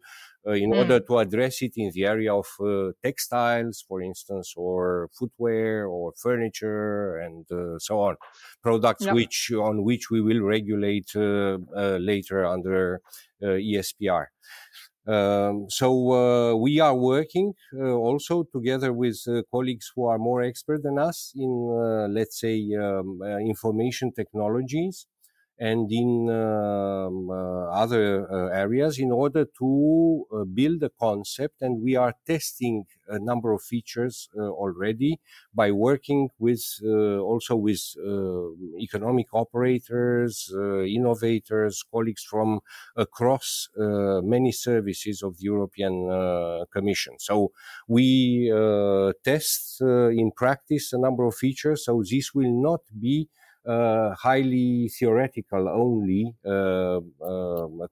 uh, 0.46 0.52
in 0.52 0.70
mm. 0.70 0.78
order 0.78 1.00
to 1.00 1.18
address 1.18 1.60
it 1.60 1.72
in 1.76 1.90
the 1.92 2.04
area 2.04 2.32
of 2.32 2.46
uh, 2.60 2.92
textiles, 3.02 3.84
for 3.86 4.00
instance, 4.00 4.54
or 4.56 5.10
footwear 5.18 5.88
or 5.88 6.12
furniture 6.22 7.16
and 7.18 7.46
so 7.80 8.00
on. 8.00 8.14
Products 8.62 9.04
yep. 9.04 9.14
which 9.14 9.50
on 9.52 9.82
which 9.82 10.08
we 10.08 10.20
will 10.20 10.42
regulate 10.42 11.12
later 11.14 12.46
under 12.46 13.00
ESPR. 13.42 14.26
Um, 15.08 15.66
so 15.70 15.88
uh, 16.12 16.54
we 16.54 16.80
are 16.80 16.94
working 16.94 17.54
uh, 17.74 17.92
also 18.08 18.44
together 18.54 18.92
with 18.92 19.18
uh, 19.26 19.42
colleagues 19.50 19.90
who 19.94 20.04
are 20.06 20.18
more 20.18 20.42
expert 20.42 20.82
than 20.82 20.98
us 20.98 21.32
in, 21.34 21.50
let's 22.12 22.38
say, 22.38 22.56
um, 22.78 23.20
information 23.40 24.12
technologies 24.12 25.06
and 25.58 25.90
in 25.90 26.30
um, 26.30 27.30
uh, 27.30 27.70
other 27.70 28.30
uh, 28.30 28.46
areas 28.56 28.98
in 28.98 29.10
order 29.10 29.44
to 29.58 30.24
uh, 30.32 30.44
build 30.44 30.82
a 30.84 30.90
concept. 30.90 31.62
And 31.62 31.82
we 31.82 31.96
are 31.96 32.14
testing 32.26 32.86
a 33.08 33.18
number 33.18 33.52
of 33.52 33.62
features 33.62 34.28
already 34.36 35.18
by 35.54 35.70
working 35.72 36.28
with 36.38 36.62
also 36.84 37.56
with 37.56 37.80
economic 38.78 39.28
operators, 39.32 40.52
innovators, 40.54 41.82
colleagues 41.90 42.22
from 42.22 42.60
across 42.96 43.70
many 43.76 44.52
services 44.52 45.22
of 45.22 45.38
the 45.38 45.44
European 45.44 46.66
Commission. 46.70 47.14
So 47.18 47.52
we 47.88 48.52
test 49.24 49.80
in 49.80 50.32
practice 50.36 50.92
a 50.92 50.98
number 50.98 51.24
of 51.24 51.34
features. 51.34 51.86
So 51.86 52.02
this 52.02 52.34
will 52.34 52.52
not 52.52 52.82
be 53.00 53.30
uh, 53.68 54.14
highly 54.14 54.88
theoretical 54.88 55.68
only 55.68 56.34
uh, 56.44 57.00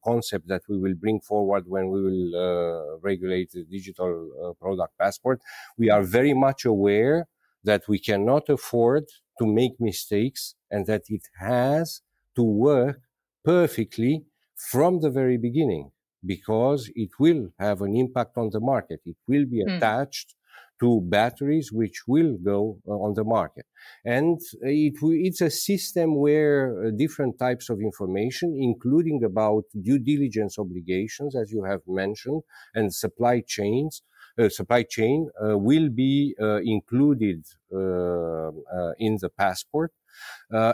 concept 0.05 0.49
that 0.49 0.63
we 0.69 0.79
will 0.79 0.95
bring 0.95 1.21
forward 1.21 1.65
when 1.67 1.89
we 1.91 2.03
will 2.03 2.35
uh, 2.35 2.99
regulate 3.03 3.51
the 3.51 3.65
digital 3.65 4.31
uh, 4.43 4.53
product 4.55 4.97
passport. 4.99 5.41
We 5.77 5.91
are 5.91 6.03
very 6.03 6.33
much 6.33 6.65
aware 6.65 7.29
that 7.65 7.89
we 7.89 7.99
cannot 7.99 8.49
afford 8.49 9.05
to 9.39 9.47
make 9.47 9.73
mistakes 9.79 10.55
and 10.71 10.87
that 10.87 11.03
it 11.09 11.29
has 11.39 12.01
to 12.37 12.43
work 12.43 13.01
perfectly 13.45 14.25
from 14.57 15.01
the 15.01 15.11
very 15.11 15.37
beginning 15.37 15.91
because 16.25 16.91
it 16.95 17.11
will 17.19 17.51
have 17.59 17.83
an 17.83 17.95
impact 17.95 18.37
on 18.37 18.51
the 18.51 18.61
market. 18.61 19.01
It 19.05 19.17
will 19.29 19.45
be 19.45 19.63
mm. 19.65 19.79
To 20.81 21.01
batteries 21.05 21.73
which 21.73 22.03
will 22.07 22.37
go 22.45 22.79
uh, 22.87 22.93
on 22.93 23.15
the 23.15 23.25
market. 23.25 23.67
And 24.05 24.39
it, 24.63 24.95
it's 25.03 25.41
a 25.41 25.51
system 25.51 26.17
where 26.17 26.87
uh, 26.87 26.91
different 26.97 27.39
types 27.39 27.71
of 27.71 27.81
information, 27.81 28.59
including 28.61 29.25
about 29.25 29.65
due 29.81 29.99
diligence 29.99 30.59
obligations, 30.59 31.35
as 31.37 31.51
you 31.51 31.65
have 31.65 31.81
mentioned, 31.87 32.43
and 32.75 32.95
supply 32.95 33.43
chains, 33.47 34.03
uh, 34.39 34.49
supply 34.51 34.83
chain 34.83 35.31
uh, 35.43 35.57
will 35.57 35.89
be 35.89 36.35
uh, 36.41 36.57
included 36.57 37.45
uh, 37.75 38.51
in 38.99 39.17
the 39.21 39.31
passport. 39.37 39.93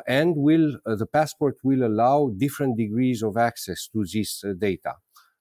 and 0.06 0.36
will 0.36 0.78
the 0.84 1.06
passport 1.06 1.56
will 1.64 1.82
allow 1.84 2.30
different 2.36 2.76
degrees 2.76 3.22
of 3.22 3.36
access 3.36 3.88
to 3.92 4.04
this 4.12 4.44
data. 4.58 4.94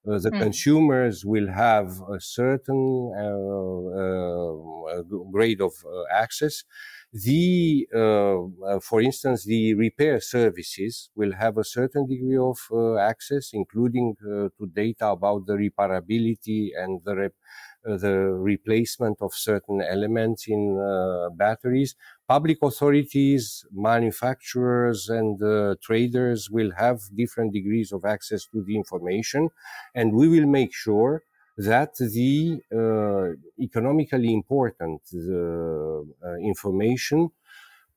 Uh, 0.08 0.18
the 0.18 0.32
mm. 0.32 0.40
consumers 0.40 1.24
will 1.24 1.48
have 1.48 2.02
a 2.12 2.20
certain 2.20 3.14
uh, 3.16 4.98
uh, 4.98 5.02
grade 5.32 5.62
of 5.62 5.74
access. 6.12 6.64
The, 7.14 7.86
for 8.82 9.02
instance, 9.02 9.46
the 9.46 9.76
repair 9.76 10.20
services 10.20 11.12
will 11.14 11.34
have 11.34 11.58
a 11.58 11.64
certain 11.64 12.08
degree 12.08 12.38
of 12.38 12.58
access, 13.00 13.52
including 13.54 14.16
to 14.24 14.68
data 14.74 15.10
about 15.10 15.46
the 15.46 15.54
reparability 15.54 16.70
and 16.76 17.02
the 17.04 17.16
rep- 17.16 17.34
the 17.84 18.16
replacement 18.52 19.18
of 19.22 19.34
certain 19.34 19.82
elements 19.82 20.48
in 20.48 20.80
uh, 20.80 21.30
batteries. 21.36 21.96
Public 22.28 22.58
authorities, 22.62 23.66
manufacturers, 23.72 25.10
and 25.10 25.42
uh, 25.42 25.76
traders 25.82 26.50
will 26.50 26.72
have 26.78 27.00
different 27.16 27.54
degrees 27.54 27.92
of 27.92 28.06
access 28.06 28.46
to 28.48 28.64
the 28.64 28.76
information, 28.76 29.50
and 29.96 30.14
we 30.14 30.28
will 30.28 30.48
make 30.48 30.74
sure 30.74 31.24
that 31.58 31.96
the 31.98 32.60
uh, 32.74 33.36
economically 33.62 34.34
important 34.34 35.02
uh, 35.14 36.36
information 36.38 37.30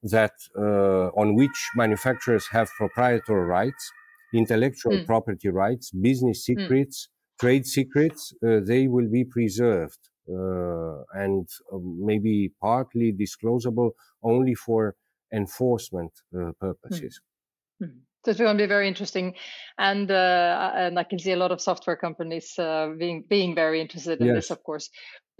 that 0.02 0.32
uh, 0.56 1.08
on 1.20 1.34
which 1.34 1.70
manufacturers 1.74 2.46
have 2.48 2.68
proprietary 2.76 3.46
rights, 3.46 3.92
intellectual 4.34 4.92
mm. 4.92 5.06
property 5.06 5.48
rights, 5.48 5.90
business 5.92 6.44
hmm. 6.44 6.52
secrets, 6.52 7.08
trade 7.40 7.66
secrets, 7.66 8.32
uh, 8.46 8.60
they 8.64 8.86
will 8.86 9.08
be 9.10 9.24
preserved 9.24 9.98
uh, 10.28 11.02
and 11.12 11.48
uh, 11.72 11.78
maybe 11.82 12.52
partly 12.60 13.12
disclosable 13.12 13.90
only 14.22 14.54
for 14.54 14.94
enforcement 15.32 16.12
purposes. 16.60 17.20
Mm-hmm. 17.82 17.98
So 18.24 18.30
it's 18.30 18.40
going 18.40 18.56
to 18.56 18.62
be 18.62 18.66
very 18.66 18.88
interesting, 18.88 19.34
and 19.76 20.10
uh, 20.10 20.72
and 20.74 20.98
I 20.98 21.04
can 21.04 21.18
see 21.18 21.32
a 21.32 21.36
lot 21.36 21.52
of 21.52 21.60
software 21.60 21.96
companies 21.96 22.58
uh, 22.58 22.88
being 22.98 23.24
being 23.28 23.54
very 23.54 23.82
interested 23.82 24.18
in 24.20 24.28
yes. 24.28 24.36
this, 24.36 24.50
of 24.50 24.62
course. 24.62 24.88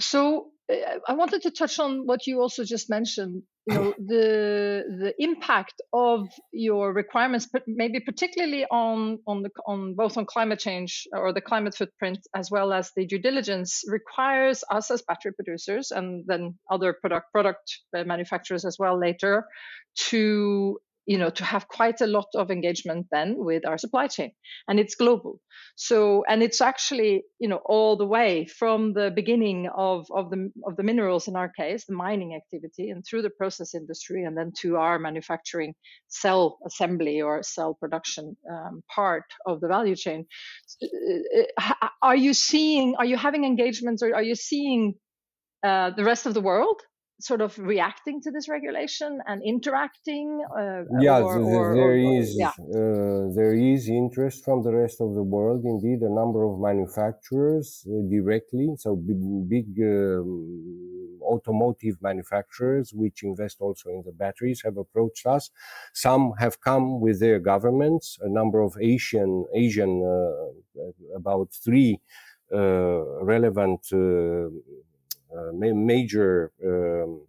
So 0.00 0.50
I 0.70 1.12
wanted 1.12 1.42
to 1.42 1.50
touch 1.50 1.79
on 1.79 2.07
what 2.07 2.27
you 2.27 2.40
also 2.40 2.64
just 2.64 2.88
mentioned. 2.88 3.42
You 3.66 3.74
know, 3.74 3.94
the 3.98 4.85
the 4.88 5.14
impact 5.18 5.81
of 5.92 6.29
your 6.53 6.92
requirements, 6.92 7.48
but 7.50 7.62
maybe 7.66 8.00
particularly 8.00 8.64
on 8.70 9.18
on 9.27 9.42
the 9.42 9.50
on 9.66 9.94
both 9.94 10.16
on 10.16 10.24
climate 10.24 10.59
change 10.59 11.07
or 11.12 11.33
the 11.33 11.40
climate 11.42 11.74
footprint 11.74 12.18
as 12.35 12.50
well 12.50 12.72
as 12.72 12.90
the 12.96 13.07
due 13.07 13.18
diligence 13.18 13.83
requires 13.88 14.64
us 14.70 14.90
as 14.90 15.03
battery 15.03 15.33
producers 15.33 15.90
and 15.90 16.24
then 16.27 16.59
other 16.70 16.94
product 16.94 17.31
product 17.33 17.81
uh, 17.96 18.05
manufacturers 18.05 18.64
as 18.64 18.77
well 18.79 18.98
later 18.98 19.44
to 19.96 20.79
you 21.06 21.18
know 21.18 21.30
to 21.30 21.44
have 21.44 21.68
quite 21.68 22.00
a 22.00 22.06
lot 22.06 22.28
of 22.34 22.50
engagement 22.50 23.06
then 23.10 23.34
with 23.36 23.66
our 23.66 23.78
supply 23.78 24.06
chain. 24.06 24.32
And 24.68 24.80
it's 24.80 24.94
global. 24.94 25.40
So 25.76 26.24
and 26.28 26.42
it's 26.42 26.60
actually 26.60 27.24
you 27.38 27.48
know 27.48 27.60
all 27.64 27.96
the 27.96 28.06
way 28.06 28.46
from 28.46 28.92
the 28.92 29.10
beginning 29.14 29.68
of 29.76 30.06
of 30.14 30.30
the 30.30 30.50
of 30.66 30.76
the 30.76 30.82
minerals 30.82 31.28
in 31.28 31.36
our 31.36 31.48
case 31.48 31.84
the 31.86 31.94
mining 31.94 32.34
activity 32.34 32.90
and 32.90 33.04
through 33.04 33.22
the 33.22 33.30
process 33.30 33.74
industry 33.74 34.24
and 34.24 34.36
then 34.36 34.52
to 34.60 34.76
our 34.76 34.98
manufacturing 34.98 35.74
cell 36.08 36.58
assembly 36.66 37.20
or 37.20 37.42
cell 37.42 37.74
production 37.74 38.36
um, 38.50 38.82
part 38.94 39.24
of 39.46 39.60
the 39.60 39.68
value 39.68 39.96
chain. 39.96 40.26
Uh, 40.82 41.42
uh, 41.60 41.88
are 42.02 42.16
you 42.16 42.34
seeing 42.34 42.94
are 42.96 43.06
you 43.06 43.16
having 43.16 43.44
engagements 43.44 44.02
or 44.02 44.14
are 44.14 44.22
you 44.22 44.34
seeing 44.34 44.94
uh, 45.64 45.90
the 45.90 46.04
rest 46.04 46.26
of 46.26 46.34
the 46.34 46.40
world 46.40 46.80
sort 47.24 47.40
of 47.40 47.58
reacting 47.58 48.20
to 48.20 48.30
this 48.30 48.48
regulation 48.48 49.18
and 49.26 49.42
interacting? 49.42 50.44
Uh, 50.56 50.82
yeah, 51.00 51.20
or, 51.20 51.38
or, 51.40 51.74
there 51.74 51.92
or, 51.92 52.18
is, 52.18 52.37
yeah. 52.38 52.52
Uh, 52.78 53.32
there 53.34 53.54
is 53.54 53.88
interest 53.88 54.44
from 54.44 54.62
the 54.62 54.72
rest 54.72 55.00
of 55.00 55.14
the 55.14 55.22
world. 55.22 55.64
Indeed, 55.64 56.00
a 56.02 56.12
number 56.12 56.44
of 56.44 56.60
manufacturers 56.60 57.87
uh, 57.88 57.92
directly, 58.10 58.68
so 58.76 58.94
big, 58.94 59.48
big 59.48 59.68
um, 59.80 61.18
automotive 61.22 61.96
manufacturers, 62.02 62.92
which 62.92 63.22
invest 63.22 63.56
also 63.60 63.88
in 63.88 64.02
the 64.04 64.12
batteries, 64.12 64.60
have 64.62 64.76
approached 64.76 65.26
us. 65.26 65.50
Some 65.94 66.34
have 66.38 66.60
come 66.60 67.00
with 67.00 67.20
their 67.20 67.38
governments. 67.38 68.18
A 68.20 68.28
number 68.28 68.60
of 68.60 68.76
Asian, 68.80 69.46
Asian, 69.54 69.92
uh, 70.04 71.16
about 71.16 71.48
three 71.64 72.00
uh, 72.54 73.24
relevant 73.24 73.80
uh, 73.92 73.96
uh, 73.96 74.50
major 75.52 76.52
um, 76.64 77.20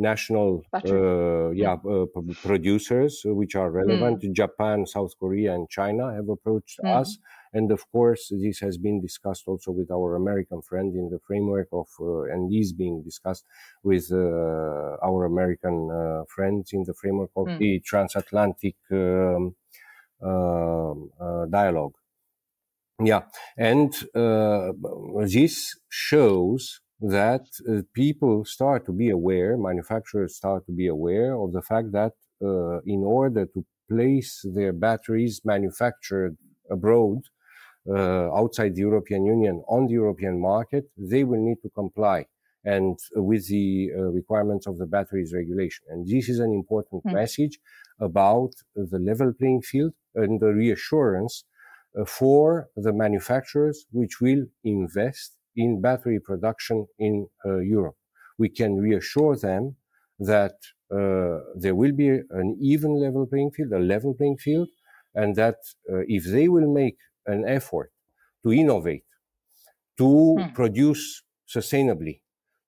national 0.00 0.64
uh, 0.72 1.50
yeah 1.50 1.74
uh, 1.74 2.06
producers 2.42 3.20
which 3.24 3.54
are 3.54 3.70
relevant 3.70 4.22
mm. 4.22 4.32
japan 4.32 4.86
south 4.86 5.12
korea 5.18 5.54
and 5.54 5.68
china 5.68 6.12
have 6.14 6.28
approached 6.28 6.80
mm. 6.82 7.00
us 7.00 7.18
and 7.52 7.70
of 7.70 7.82
course 7.92 8.32
this 8.42 8.58
has 8.60 8.78
been 8.78 9.00
discussed 9.00 9.44
also 9.46 9.70
with 9.70 9.90
our 9.90 10.16
american 10.16 10.62
friend 10.62 10.94
in 10.94 11.10
the 11.10 11.20
framework 11.26 11.68
of 11.72 11.88
uh, 12.00 12.22
and 12.32 12.52
is 12.52 12.72
being 12.72 13.02
discussed 13.02 13.44
with 13.82 14.10
uh, 14.10 14.96
our 15.08 15.26
american 15.26 15.90
uh, 15.90 16.24
friends 16.34 16.70
in 16.72 16.82
the 16.84 16.94
framework 16.94 17.30
of 17.36 17.46
mm. 17.46 17.58
the 17.58 17.80
transatlantic 17.80 18.76
um, 18.90 19.54
um 20.22 21.10
dialogue 21.50 21.94
yeah, 23.02 23.22
and 23.56 23.92
uh, 24.14 24.72
this 25.22 25.74
shows 25.88 26.80
that 27.00 27.46
uh, 27.68 27.82
people 27.94 28.44
start 28.44 28.84
to 28.86 28.92
be 28.92 29.10
aware, 29.10 29.56
manufacturers 29.56 30.36
start 30.36 30.66
to 30.66 30.72
be 30.72 30.86
aware 30.86 31.34
of 31.34 31.52
the 31.52 31.62
fact 31.62 31.92
that 31.92 32.12
uh, 32.42 32.80
in 32.86 33.02
order 33.04 33.46
to 33.46 33.64
place 33.88 34.44
their 34.54 34.72
batteries 34.72 35.40
manufactured 35.44 36.36
abroad, 36.70 37.20
uh, 37.88 38.32
outside 38.34 38.74
the 38.74 38.82
European 38.82 39.24
Union, 39.24 39.62
on 39.68 39.86
the 39.86 39.94
European 39.94 40.40
market, 40.40 40.84
they 40.96 41.24
will 41.24 41.42
need 41.42 41.56
to 41.62 41.70
comply 41.70 42.26
and 42.64 42.98
with 43.14 43.48
the 43.48 43.90
uh, 43.96 44.02
requirements 44.02 44.66
of 44.66 44.76
the 44.78 44.86
batteries 44.86 45.32
regulation. 45.34 45.84
And 45.88 46.06
this 46.06 46.28
is 46.28 46.40
an 46.40 46.52
important 46.52 47.02
mm. 47.04 47.14
message 47.14 47.58
about 47.98 48.50
the 48.74 48.98
level 48.98 49.32
playing 49.32 49.62
field 49.62 49.92
and 50.14 50.40
the 50.40 50.52
reassurance 50.52 51.44
uh, 51.44 51.49
for 52.06 52.68
the 52.76 52.92
manufacturers 52.92 53.86
which 53.92 54.20
will 54.20 54.44
invest 54.64 55.36
in 55.56 55.80
battery 55.80 56.20
production 56.20 56.86
in 56.98 57.26
uh, 57.44 57.58
Europe. 57.58 57.96
We 58.38 58.48
can 58.48 58.76
reassure 58.76 59.36
them 59.36 59.76
that 60.18 60.54
uh, 60.92 61.38
there 61.54 61.74
will 61.74 61.92
be 61.92 62.08
an 62.08 62.58
even 62.60 62.94
level 62.94 63.26
playing 63.26 63.52
field, 63.52 63.72
a 63.72 63.78
level 63.78 64.14
playing 64.14 64.38
field, 64.38 64.68
and 65.14 65.34
that 65.36 65.56
if 65.86 66.24
they 66.24 66.48
will 66.48 66.72
make 66.72 66.96
an 67.26 67.44
effort 67.46 67.90
to 68.44 68.52
innovate, 68.52 69.04
to 69.98 70.36
hmm. 70.38 70.54
produce 70.54 71.22
sustainably, 71.48 72.20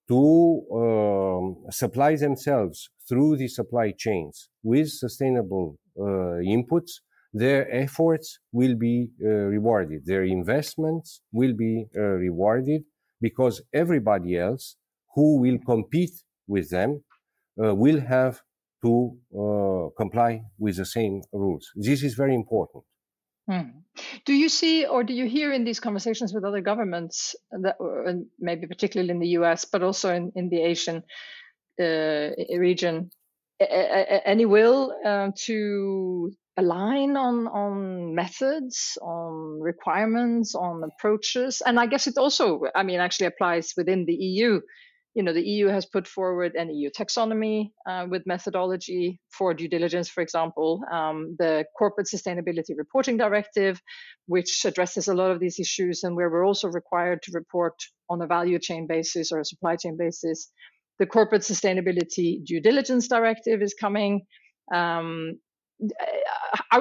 to 0.09 0.67
um, 0.75 1.65
supply 1.71 2.17
themselves 2.17 2.91
through 3.09 3.37
the 3.37 3.49
supply 3.49 3.93
chains 3.97 4.49
with 4.63 4.89
sustainable 4.91 5.79
uh, 5.99 6.41
inputs, 6.57 7.01
their 7.33 7.73
efforts 7.73 8.39
will 8.53 8.75
be 8.75 9.09
uh, 9.25 9.29
rewarded. 9.29 10.05
Their 10.05 10.25
investments 10.25 11.23
will 11.33 11.55
be 11.55 11.87
uh, 11.97 12.01
rewarded 12.01 12.83
because 13.21 13.63
everybody 13.73 14.37
else 14.37 14.77
who 15.15 15.41
will 15.41 15.59
compete 15.59 16.13
with 16.47 16.71
them 16.71 17.03
uh, 17.63 17.75
will 17.75 18.01
have 18.01 18.41
to 18.85 19.17
uh, 19.33 19.89
comply 19.97 20.43
with 20.59 20.77
the 20.77 20.85
same 20.85 21.23
rules. 21.33 21.71
This 21.77 22.03
is 22.03 22.15
very 22.15 22.35
important. 22.35 22.85
Hmm. 23.49 23.81
Do 24.25 24.33
you 24.33 24.49
see 24.49 24.87
or 24.87 25.05
do 25.05 25.13
you 25.13 25.27
hear 25.27 25.53
in 25.53 25.65
these 25.65 25.81
conversations 25.81 26.33
with 26.33 26.45
other 26.45 26.61
governments, 26.61 27.35
that, 27.51 27.77
maybe 28.39 28.67
particularly 28.67 29.11
in 29.11 29.19
the 29.19 29.35
US, 29.41 29.65
but 29.65 29.83
also 29.83 30.15
in, 30.15 30.33
in 30.35 30.49
the 30.49 30.63
Asian 30.63 31.03
uh, 31.81 32.31
region, 32.59 33.11
any 34.25 34.47
will 34.47 34.95
uh, 35.05 35.31
to 35.47 36.33
align 36.57 37.17
on 37.17 37.47
on 37.49 38.15
methods 38.15 38.99
on 39.01 39.61
requirements 39.61 40.55
on 40.55 40.83
approaches. 40.85 41.63
And 41.65 41.81
i 41.81 41.87
guess 41.87 42.07
it 42.07 42.19
also 42.19 42.63
i 42.75 42.83
mean 42.83 43.01
actually 43.01 43.27
applies 43.27 43.73
within 43.77 44.05
the 44.05 44.15
eu 44.15 44.61
you 45.15 45.23
know 45.23 45.33
the 45.33 45.43
eu 45.43 45.69
has 45.69 45.87
put 45.87 46.09
forward 46.09 46.55
an 46.55 46.71
eu 46.75 46.91
taxonomy 46.91 47.71
uh, 47.87 48.07
with 48.09 48.27
methodology 48.27 49.21
for 49.31 49.55
due 49.55 49.69
diligence 49.69 50.09
for 50.09 50.23
example 50.23 50.81
um, 50.91 51.37
the 51.39 51.65
corporate 51.79 52.07
sustainability 52.07 52.77
reporting 52.77 53.17
directive 53.17 53.81
which 54.27 54.65
addresses 54.65 55.09
a 55.09 55.15
lot 55.15 55.31
of 55.31 55.41
these 55.41 55.59
issues 55.59 56.03
and 56.03 56.17
where 56.17 56.31
we're 56.31 56.47
also 56.47 56.69
required 56.69 57.21
to 57.23 57.33
report 57.33 57.75
on 58.09 58.23
a 58.23 58.27
value 58.27 58.59
chain 58.59 58.87
basis 58.87 59.33
or 59.33 59.41
a 59.41 59.45
supply 59.45 59.77
chain 59.77 59.97
basis 59.99 60.51
the 61.03 61.07
corporate 61.07 61.43
sustainability 61.43 62.45
due 62.45 62.61
diligence 62.61 63.09
directive 63.09 63.61
is 63.61 63.75
coming. 63.75 64.23
Um, 64.73 65.41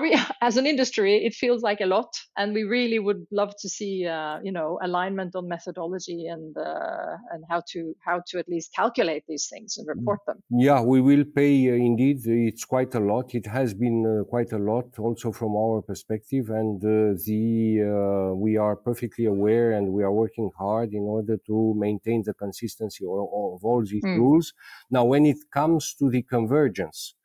we 0.01 0.17
as 0.41 0.57
an 0.57 0.65
industry 0.65 1.25
it 1.25 1.33
feels 1.33 1.61
like 1.61 1.81
a 1.81 1.85
lot 1.85 2.09
and 2.37 2.53
we 2.53 2.63
really 2.63 2.99
would 2.99 3.25
love 3.31 3.53
to 3.59 3.69
see 3.69 4.05
uh, 4.05 4.39
you 4.43 4.51
know 4.51 4.79
alignment 4.81 5.35
on 5.35 5.47
methodology 5.47 6.27
and 6.27 6.55
uh, 6.57 7.17
and 7.31 7.43
how 7.49 7.61
to 7.71 7.93
how 8.05 8.21
to 8.27 8.39
at 8.39 8.47
least 8.47 8.73
calculate 8.75 9.23
these 9.27 9.47
things 9.51 9.77
and 9.77 9.87
report 9.87 10.19
them. 10.27 10.41
Yeah 10.49 10.81
we 10.81 11.01
will 11.01 11.23
pay 11.23 11.69
uh, 11.69 11.73
indeed. 11.73 12.19
It's 12.25 12.65
quite 12.65 12.93
a 12.95 12.99
lot. 12.99 13.35
It 13.35 13.45
has 13.45 13.73
been 13.73 14.05
uh, 14.05 14.23
quite 14.25 14.51
a 14.51 14.57
lot 14.57 14.87
also 14.99 15.31
from 15.31 15.55
our 15.55 15.81
perspective 15.81 16.49
and 16.49 16.83
uh, 16.83 17.17
the 17.25 17.81
uh, 17.81 18.35
we 18.35 18.57
are 18.57 18.75
perfectly 18.75 19.25
aware 19.25 19.71
and 19.71 19.91
we 19.91 20.03
are 20.03 20.11
working 20.11 20.51
hard 20.57 20.93
in 20.93 21.03
order 21.03 21.37
to 21.47 21.73
maintain 21.77 22.23
the 22.25 22.33
consistency 22.33 23.05
of, 23.05 23.11
of 23.11 23.63
all 23.63 23.83
these 23.85 24.03
mm. 24.03 24.17
rules. 24.17 24.53
Now 24.89 25.05
when 25.05 25.25
it 25.25 25.37
comes 25.51 25.93
to 25.99 26.09
the 26.09 26.23
convergence 26.23 27.15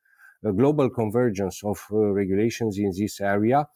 a 0.47 0.53
global 0.53 0.89
convergence 0.91 1.61
of 1.65 1.79
uh, 1.93 1.97
regulations 1.97 2.79
in 2.79 2.93
this 2.97 3.21
area. 3.21 3.67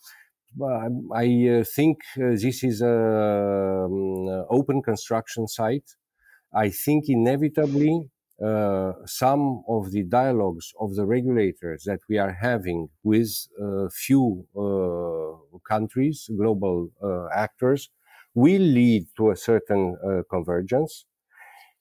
I 0.60 1.60
uh, 1.60 1.64
think 1.64 1.98
uh, 2.16 2.30
this 2.30 2.64
is 2.64 2.80
an 2.80 2.88
um, 2.88 4.46
open 4.50 4.82
construction 4.82 5.46
site. 5.46 5.88
I 6.52 6.70
think 6.70 7.04
inevitably 7.08 8.10
uh, 8.44 8.92
some 9.06 9.62
of 9.68 9.92
the 9.92 10.02
dialogues 10.02 10.72
of 10.80 10.96
the 10.96 11.06
regulators 11.06 11.84
that 11.84 12.00
we 12.08 12.18
are 12.18 12.32
having 12.32 12.88
with 13.04 13.30
a 13.60 13.90
few 13.90 14.46
uh, 14.56 15.58
countries, 15.68 16.28
global 16.36 16.88
uh, 17.02 17.28
actors, 17.34 17.90
will 18.34 18.62
lead 18.62 19.06
to 19.16 19.30
a 19.30 19.36
certain 19.36 19.96
convergence. 20.30 21.04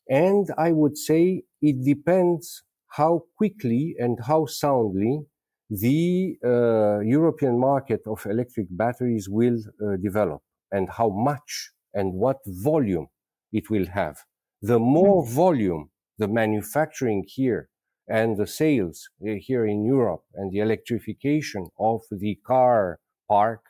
And 0.08 0.47
I 0.58 0.71
would 0.71 0.97
say 0.97 1.43
it 1.62 1.84
depends 1.84 2.63
how 2.89 3.23
quickly 3.38 3.95
and 3.99 4.17
how 4.25 4.45
soundly 4.45 5.21
the 5.69 6.38
uh, 6.43 6.99
European 6.99 7.60
market 7.60 8.02
of 8.08 8.25
electric 8.25 8.67
batteries 8.71 9.30
will 9.30 9.60
uh, 9.60 9.95
develop 9.97 10.41
and 10.71 10.89
how 10.89 11.10
much 11.10 11.71
and 11.93 12.13
what 12.13 12.38
volume 12.45 13.08
it 13.52 13.69
will 13.69 13.86
have. 13.88 14.17
The 14.62 14.80
more 14.80 15.23
hmm. 15.23 15.32
volume 15.32 15.89
the 16.19 16.28
manufacturing 16.28 17.23
here 17.25 17.69
and 18.08 18.38
the 18.38 18.45
sales 18.45 19.10
uh, 19.23 19.34
here 19.39 19.65
in 19.65 19.86
Europe 19.86 20.23
and 20.36 20.52
the 20.52 20.60
electrification 20.60 21.67
of 21.80 22.02
the 22.12 22.38
car 22.45 22.99
park, 23.28 23.62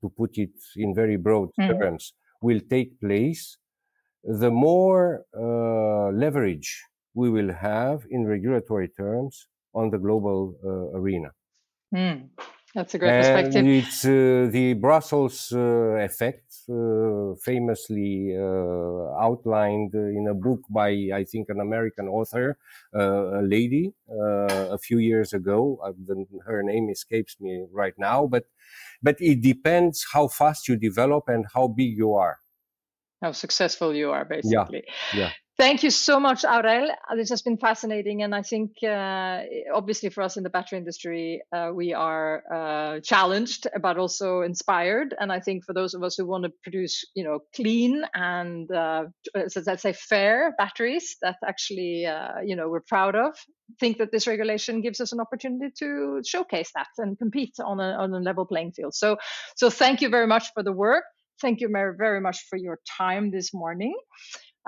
to 0.00 0.10
put 0.16 0.38
it 0.38 0.50
in 0.76 0.94
very 0.94 1.16
broad 1.16 1.48
mm. 1.58 1.80
terms, 1.80 2.12
will 2.42 2.60
take 2.68 3.00
place, 3.00 3.56
the 4.22 4.50
more 4.50 5.24
uh, 5.36 6.10
leverage 6.14 6.84
we 7.14 7.30
will 7.30 7.52
have 7.52 8.06
in 8.10 8.26
regulatory 8.26 8.88
terms 8.88 9.46
on 9.74 9.90
the 9.90 9.98
global 9.98 10.54
uh, 10.64 10.98
arena. 10.98 11.30
Mm, 11.94 12.28
that's 12.74 12.94
a 12.94 12.98
great 12.98 13.10
and 13.10 13.22
perspective. 13.22 13.66
It's 13.66 14.04
uh, 14.04 14.48
the 14.50 14.74
Brussels 14.74 15.52
uh, 15.52 15.96
effect, 16.10 16.54
uh, 16.68 17.34
famously 17.40 18.36
uh, 18.36 19.20
outlined 19.20 19.94
in 19.94 20.26
a 20.28 20.34
book 20.34 20.60
by, 20.68 20.90
I 21.14 21.24
think, 21.24 21.48
an 21.50 21.60
American 21.60 22.08
author, 22.08 22.58
a 22.92 23.42
lady, 23.42 23.92
a 24.08 24.78
few 24.78 24.98
years 24.98 25.32
ago. 25.32 25.78
her 26.46 26.62
name 26.62 26.90
escapes 26.90 27.40
me 27.40 27.66
right 27.70 27.94
now, 27.96 28.26
but 28.26 28.46
but 29.02 29.16
it 29.20 29.40
depends 29.40 30.06
how 30.12 30.28
fast 30.28 30.68
you 30.68 30.76
develop 30.76 31.28
and 31.28 31.46
how 31.54 31.68
big 31.68 31.96
you 31.96 32.14
are 32.14 32.38
how 33.22 33.32
successful 33.32 33.94
you 33.94 34.10
are 34.10 34.24
basically 34.24 34.84
yeah, 35.14 35.20
yeah. 35.20 35.30
Thank 35.56 35.84
you 35.84 35.90
so 35.90 36.18
much, 36.18 36.42
Aurel. 36.42 36.90
This 37.14 37.30
has 37.30 37.42
been 37.42 37.56
fascinating, 37.58 38.24
and 38.24 38.34
I 38.34 38.42
think 38.42 38.72
uh, 38.82 39.42
obviously 39.72 40.08
for 40.08 40.22
us 40.22 40.36
in 40.36 40.42
the 40.42 40.50
battery 40.50 40.78
industry, 40.78 41.42
uh, 41.52 41.70
we 41.72 41.94
are 41.94 42.42
uh, 42.52 43.00
challenged, 43.00 43.68
but 43.80 43.96
also 43.96 44.40
inspired. 44.40 45.14
And 45.20 45.30
I 45.30 45.38
think 45.38 45.62
for 45.64 45.72
those 45.72 45.94
of 45.94 46.02
us 46.02 46.16
who 46.16 46.26
want 46.26 46.42
to 46.42 46.50
produce, 46.64 47.04
you 47.14 47.22
know, 47.22 47.38
clean 47.54 48.02
and 48.14 48.68
uh, 48.72 49.04
let's 49.36 49.82
say 49.82 49.92
fair 49.92 50.56
batteries 50.58 51.16
that 51.22 51.36
actually, 51.46 52.04
uh, 52.04 52.40
you 52.44 52.56
know, 52.56 52.68
we're 52.68 52.80
proud 52.80 53.14
of, 53.14 53.36
think 53.78 53.98
that 53.98 54.10
this 54.10 54.26
regulation 54.26 54.80
gives 54.80 55.00
us 55.00 55.12
an 55.12 55.20
opportunity 55.20 55.72
to 55.78 56.20
showcase 56.26 56.72
that 56.74 56.88
and 56.98 57.16
compete 57.16 57.54
on 57.64 57.78
a 57.78 57.92
on 57.92 58.12
a 58.12 58.18
level 58.18 58.44
playing 58.44 58.72
field. 58.72 58.92
So, 58.94 59.18
so 59.54 59.70
thank 59.70 60.02
you 60.02 60.08
very 60.08 60.26
much 60.26 60.52
for 60.52 60.64
the 60.64 60.72
work. 60.72 61.04
Thank 61.40 61.60
you 61.60 61.68
very, 61.70 61.94
very 61.96 62.20
much 62.20 62.44
for 62.48 62.56
your 62.56 62.78
time 62.98 63.30
this 63.30 63.52
morning. 63.54 63.94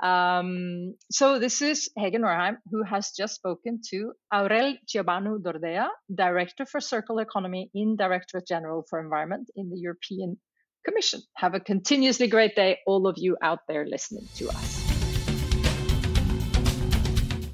Um, 0.01 0.93
so 1.09 1.39
this 1.39 1.61
is 1.61 1.89
Hege 1.97 2.17
Norheim, 2.17 2.57
who 2.69 2.83
has 2.83 3.11
just 3.17 3.35
spoken 3.35 3.81
to 3.89 4.13
Aurel 4.31 4.75
Ciobanu 4.87 5.39
Dordea, 5.39 5.87
Director 6.13 6.65
for 6.65 6.79
Circular 6.79 7.23
Economy 7.23 7.71
in 7.73 7.95
Directorate 7.95 8.47
General 8.47 8.85
for 8.89 8.99
Environment 8.99 9.49
in 9.55 9.69
the 9.69 9.77
European 9.77 10.37
Commission. 10.85 11.21
Have 11.35 11.55
a 11.55 11.59
continuously 11.59 12.27
great 12.27 12.55
day, 12.55 12.77
all 12.85 13.07
of 13.07 13.15
you 13.17 13.37
out 13.41 13.59
there 13.67 13.85
listening 13.87 14.27
to 14.35 14.49
us. 14.49 14.83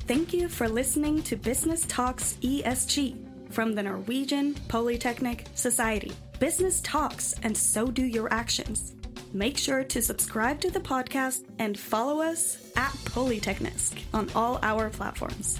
Thank 0.05 0.33
you 0.33 0.49
for 0.49 0.67
listening 0.67 1.23
to 1.23 1.37
Business 1.37 1.85
Talks 1.87 2.37
ESG 2.41 3.53
from 3.53 3.73
the 3.73 3.83
Norwegian 3.83 4.55
Polytechnic 4.67 5.45
Society. 5.55 6.11
Business 6.39 6.81
talks, 6.81 7.35
and 7.43 7.55
so 7.55 7.87
do 7.87 8.03
your 8.03 8.31
actions. 8.33 8.95
Make 9.35 9.57
sure 9.57 9.83
to 9.83 9.99
subscribe 9.99 10.61
to 10.61 10.69
the 10.69 10.79
podcast 10.79 11.45
and 11.57 11.77
follow 11.77 12.21
us 12.21 12.71
at 12.75 12.91
Polyteknisk 13.05 13.99
on 14.13 14.29
all 14.35 14.59
our 14.61 14.91
platforms. 14.91 15.59